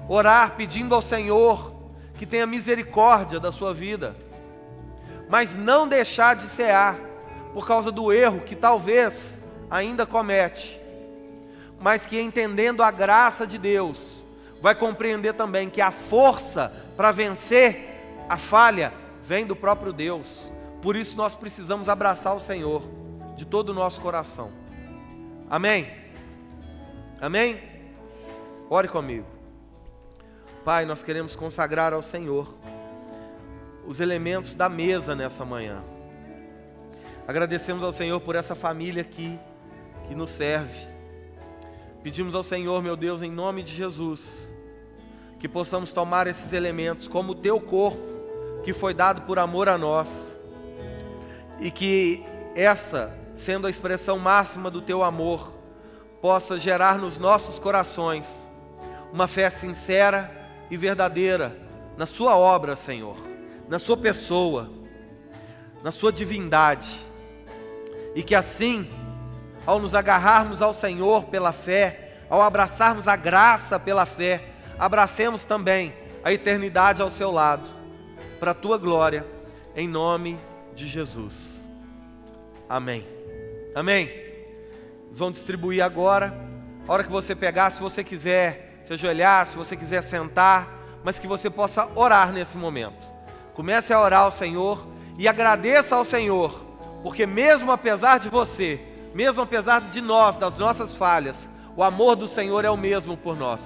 [0.09, 1.75] Orar pedindo ao Senhor
[2.15, 4.15] que tenha misericórdia da sua vida,
[5.29, 6.99] mas não deixar de cear
[7.53, 9.40] por causa do erro que talvez
[9.71, 10.81] ainda comete,
[11.81, 14.25] mas que entendendo a graça de Deus,
[14.61, 17.89] vai compreender também que a força para vencer
[18.29, 18.93] a falha
[19.23, 20.53] vem do próprio Deus.
[20.83, 22.83] Por isso nós precisamos abraçar o Senhor
[23.37, 24.51] de todo o nosso coração.
[25.49, 25.89] Amém?
[27.21, 27.61] Amém?
[28.69, 29.27] Ore comigo.
[30.65, 32.55] Pai, nós queremos consagrar ao Senhor
[33.87, 35.83] os elementos da mesa nessa manhã.
[37.27, 39.39] Agradecemos ao Senhor por essa família aqui
[40.11, 40.77] que nos serve.
[42.03, 44.29] Pedimos ao Senhor, meu Deus, em nome de Jesus,
[45.39, 48.03] que possamos tomar esses elementos como o teu corpo,
[48.65, 50.09] que foi dado por amor a nós,
[51.61, 52.25] e que
[52.57, 55.53] essa, sendo a expressão máxima do teu amor,
[56.21, 58.29] possa gerar nos nossos corações
[59.13, 61.57] uma fé sincera e verdadeira
[61.97, 63.17] na Sua obra, Senhor,
[63.69, 64.73] na Sua pessoa,
[65.85, 67.01] na Sua divindade,
[68.13, 68.89] e que assim
[69.71, 74.43] ao nos agarrarmos ao Senhor pela fé, ao abraçarmos a graça pela fé,
[74.77, 75.95] abracemos também
[76.25, 77.63] a eternidade ao seu lado,
[78.41, 79.25] para a tua glória,
[79.77, 80.37] em nome
[80.75, 81.65] de Jesus.
[82.69, 83.07] Amém.
[83.73, 84.09] Amém.
[84.09, 86.35] Eles vão distribuir agora.
[86.89, 90.69] A hora que você pegar, se você quiser se ajoelhar, se você quiser sentar,
[91.05, 93.09] mas que você possa orar nesse momento.
[93.55, 94.85] Comece a orar ao Senhor
[95.17, 96.61] e agradeça ao Senhor,
[97.05, 102.29] porque mesmo apesar de você, mesmo apesar de nós, das nossas falhas, o amor do
[102.29, 103.61] Senhor é o mesmo por nós.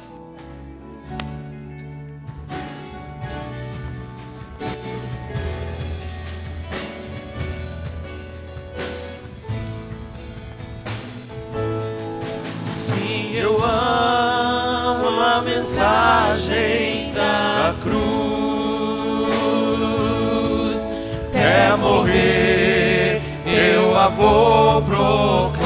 [12.72, 17.94] Sim, eu amo a mensagem da cruz.
[21.28, 22.23] Até morrer
[24.08, 25.64] vou proclamar.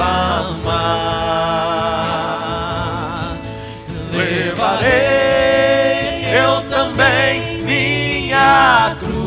[4.12, 5.18] Levarei
[6.32, 9.18] eu também minha cruz.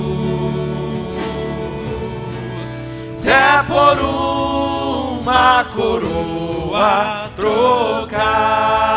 [3.19, 8.90] Até por uma coroa trocar.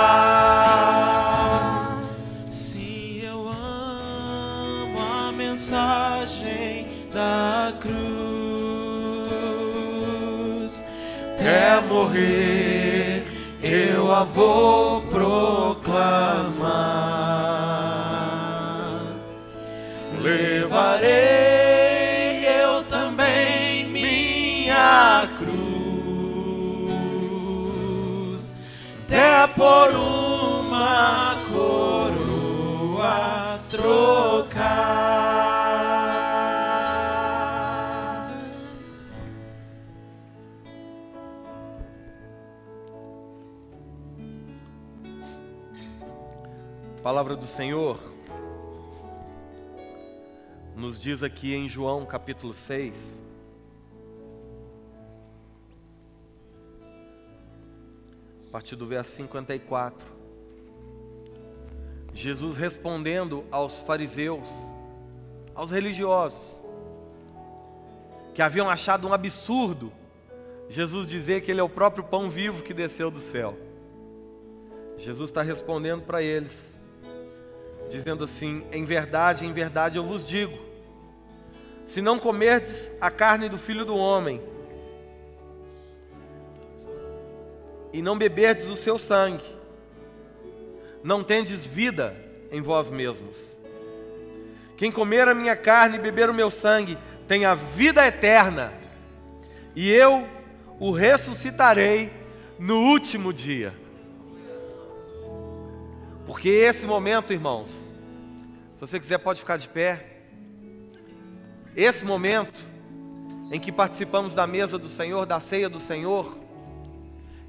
[11.44, 13.22] Até morrer
[13.62, 15.84] eu a vou proclamar.
[20.22, 21.10] Levarei
[22.46, 25.60] eu também minha cruz,
[29.06, 33.04] até por uma coroa
[33.68, 34.43] trocar.
[47.04, 48.00] Palavra do Senhor
[50.74, 53.22] nos diz aqui em João capítulo 6,
[58.48, 60.08] a partir do verso 54.
[62.14, 64.48] Jesus respondendo aos fariseus,
[65.54, 66.58] aos religiosos,
[68.32, 69.92] que haviam achado um absurdo
[70.70, 73.58] Jesus dizer que Ele é o próprio pão vivo que desceu do céu.
[74.96, 76.73] Jesus está respondendo para eles,
[77.90, 80.58] dizendo assim: Em verdade, em verdade eu vos digo,
[81.84, 84.40] se não comerdes a carne do filho do homem,
[87.92, 89.44] e não beberdes o seu sangue,
[91.02, 92.16] não tendes vida
[92.50, 93.56] em vós mesmos.
[94.76, 98.72] Quem comer a minha carne e beber o meu sangue tem a vida eterna,
[99.76, 100.26] e eu
[100.80, 102.12] o ressuscitarei
[102.58, 103.83] no último dia.
[106.26, 107.70] Porque esse momento, irmãos,
[108.74, 110.10] se você quiser pode ficar de pé.
[111.76, 112.58] Esse momento
[113.50, 116.36] em que participamos da mesa do Senhor, da ceia do Senhor,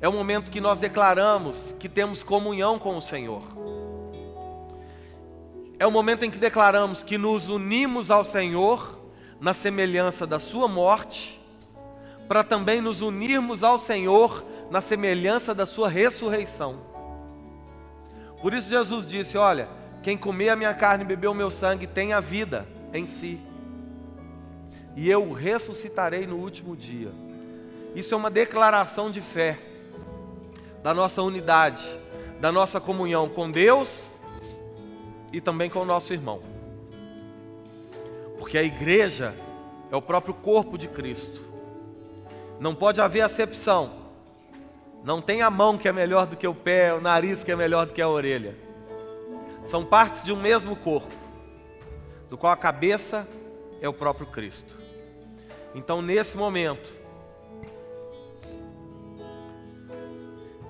[0.01, 3.43] é o momento que nós declaramos que temos comunhão com o Senhor.
[5.80, 8.99] É o momento em que declaramos que nos unimos ao Senhor
[9.39, 11.39] na semelhança da Sua morte,
[12.28, 16.94] para também nos unirmos ao Senhor na semelhança da Sua ressurreição.
[18.45, 19.67] Por isso Jesus disse: Olha,
[20.03, 23.39] quem comer a minha carne e beber o meu sangue tem a vida em si,
[24.95, 27.11] e eu ressuscitarei no último dia.
[27.95, 29.57] Isso é uma declaração de fé,
[30.83, 31.83] da nossa unidade,
[32.39, 34.15] da nossa comunhão com Deus
[35.33, 36.39] e também com o nosso irmão.
[38.37, 39.33] Porque a igreja
[39.91, 41.41] é o próprio corpo de Cristo.
[42.59, 44.05] Não pode haver acepção.
[45.06, 47.56] Não tem a mão que é melhor do que o pé, o nariz que é
[47.56, 48.56] melhor do que a orelha.
[49.68, 51.14] São partes de um mesmo corpo,
[52.28, 53.28] do qual a cabeça
[53.80, 54.74] é o próprio Cristo.
[55.76, 56.91] Então, nesse momento,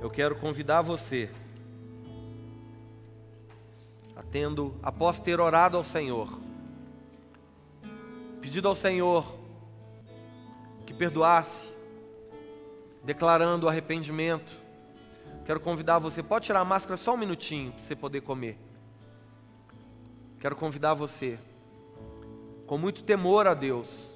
[0.01, 1.29] eu quero convidar você,
[4.17, 6.27] a tendo, após ter orado ao Senhor,
[8.41, 9.33] pedido ao Senhor
[10.85, 11.74] que perdoasse,
[13.05, 14.51] declarando arrependimento.
[15.45, 18.57] Quero convidar você, pode tirar a máscara só um minutinho para você poder comer.
[20.39, 21.39] Quero convidar você,
[22.65, 24.15] com muito temor a Deus,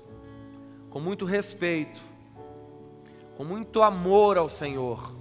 [0.90, 2.02] com muito respeito,
[3.38, 5.16] com muito amor ao Senhor,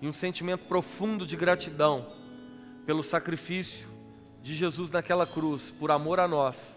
[0.00, 2.12] e um sentimento profundo de gratidão
[2.84, 3.88] pelo sacrifício
[4.42, 6.76] de Jesus naquela cruz, por amor a nós.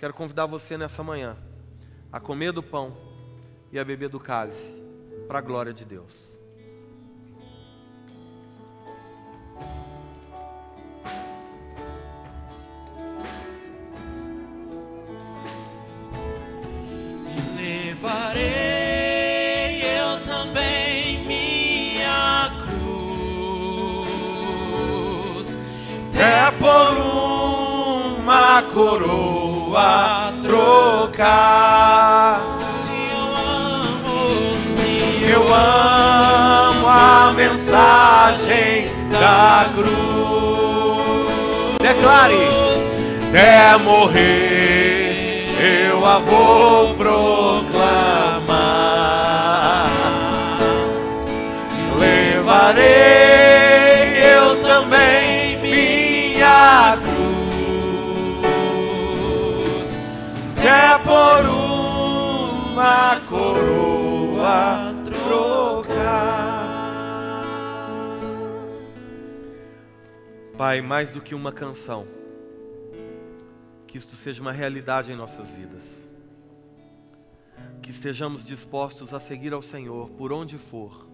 [0.00, 1.36] Quero convidar você nessa manhã
[2.12, 3.13] a comer do pão
[3.74, 4.80] e a beber do cálice,
[5.26, 6.38] para a glória de Deus.
[17.56, 18.42] Levarei
[19.82, 22.52] eu também minha
[25.34, 25.58] cruz,
[26.10, 26.96] até por
[28.20, 31.73] uma coroa trocar.
[37.74, 39.94] Mensagem da cruz.
[41.80, 42.64] Declare.
[43.28, 45.48] Até morrer,
[45.90, 47.64] eu a vou proclamar.
[51.98, 52.84] Levarei
[54.22, 58.46] eu também minha cruz,
[60.56, 61.44] até por
[62.70, 64.73] uma coroa
[70.56, 72.06] Pai, mais do que uma canção,
[73.88, 75.82] que isto seja uma realidade em nossas vidas.
[77.82, 81.08] Que estejamos dispostos a seguir ao Senhor por onde for,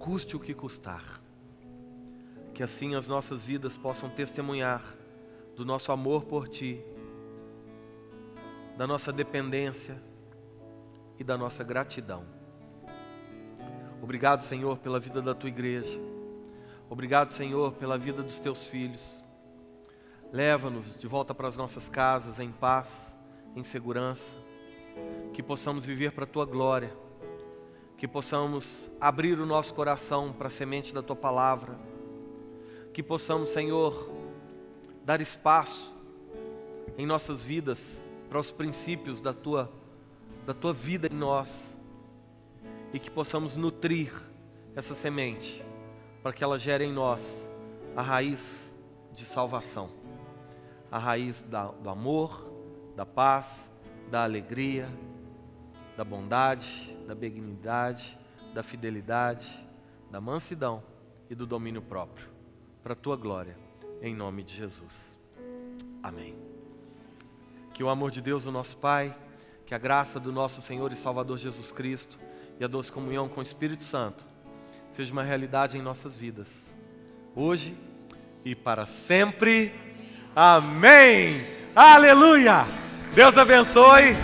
[0.00, 1.22] custe o que custar.
[2.52, 4.82] Que assim as nossas vidas possam testemunhar
[5.54, 6.82] do nosso amor por Ti,
[8.76, 10.02] da nossa dependência
[11.20, 12.24] e da nossa gratidão.
[14.02, 16.19] Obrigado, Senhor, pela vida da Tua igreja.
[16.90, 19.22] Obrigado, Senhor, pela vida dos Teus filhos.
[20.32, 22.88] Leva-nos de volta para as nossas casas em paz,
[23.54, 24.24] em segurança,
[25.32, 26.92] que possamos viver para a tua glória,
[27.96, 31.78] que possamos abrir o nosso coração para a semente da tua palavra,
[32.92, 34.10] que possamos, Senhor,
[35.04, 35.94] dar espaço
[36.98, 37.78] em nossas vidas
[38.28, 39.70] para os princípios da tua
[40.44, 41.56] da tua vida em nós.
[42.92, 44.12] E que possamos nutrir
[44.74, 45.69] essa semente
[46.22, 47.22] para que ela gere em nós
[47.96, 48.40] a raiz
[49.12, 50.00] de salvação
[50.90, 52.50] a raiz da, do amor,
[52.96, 53.46] da paz,
[54.10, 54.88] da alegria,
[55.96, 58.18] da bondade, da benignidade,
[58.52, 59.48] da fidelidade,
[60.10, 60.82] da mansidão
[61.28, 62.26] e do domínio próprio,
[62.82, 63.56] para a tua glória,
[64.02, 65.18] em nome de Jesus.
[66.02, 66.34] Amém.
[67.72, 69.16] Que o amor de Deus, o nosso Pai,
[69.64, 72.18] que a graça do nosso Senhor e Salvador Jesus Cristo
[72.58, 74.24] e a doce comunhão com o Espírito Santo
[75.00, 76.46] seja uma realidade em nossas vidas,
[77.34, 77.74] hoje
[78.44, 79.72] e para sempre.
[80.36, 81.46] Amém.
[81.74, 82.66] Aleluia.
[83.14, 84.14] Deus abençoe.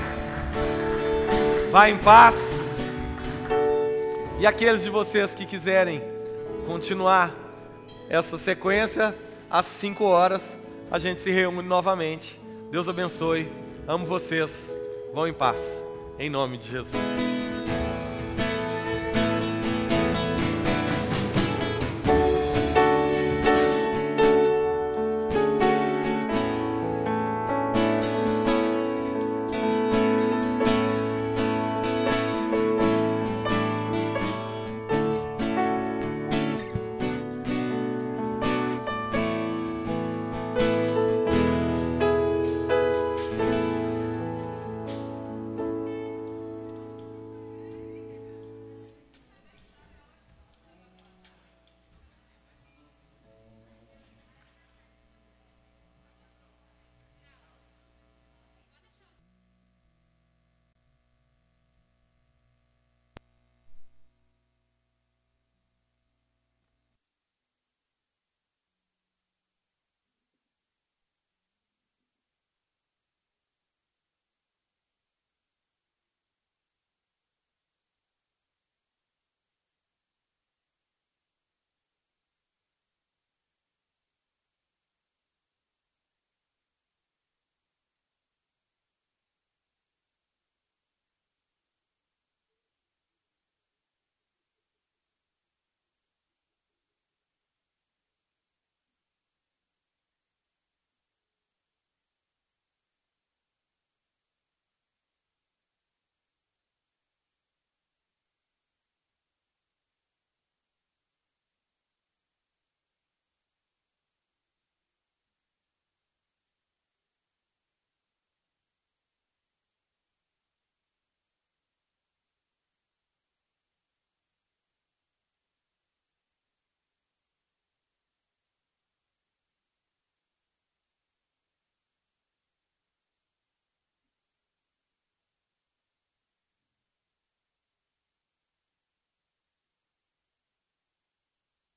[1.71, 2.35] Vá em paz.
[4.39, 6.03] E aqueles de vocês que quiserem
[6.67, 7.35] continuar
[8.11, 9.15] essa sequência,
[9.49, 10.43] às 5 horas
[10.91, 12.39] a gente se reúne novamente.
[12.71, 13.51] Deus abençoe.
[13.89, 14.51] Amo vocês.
[15.15, 15.57] Vão em paz.
[16.19, 17.36] Em nome de Jesus.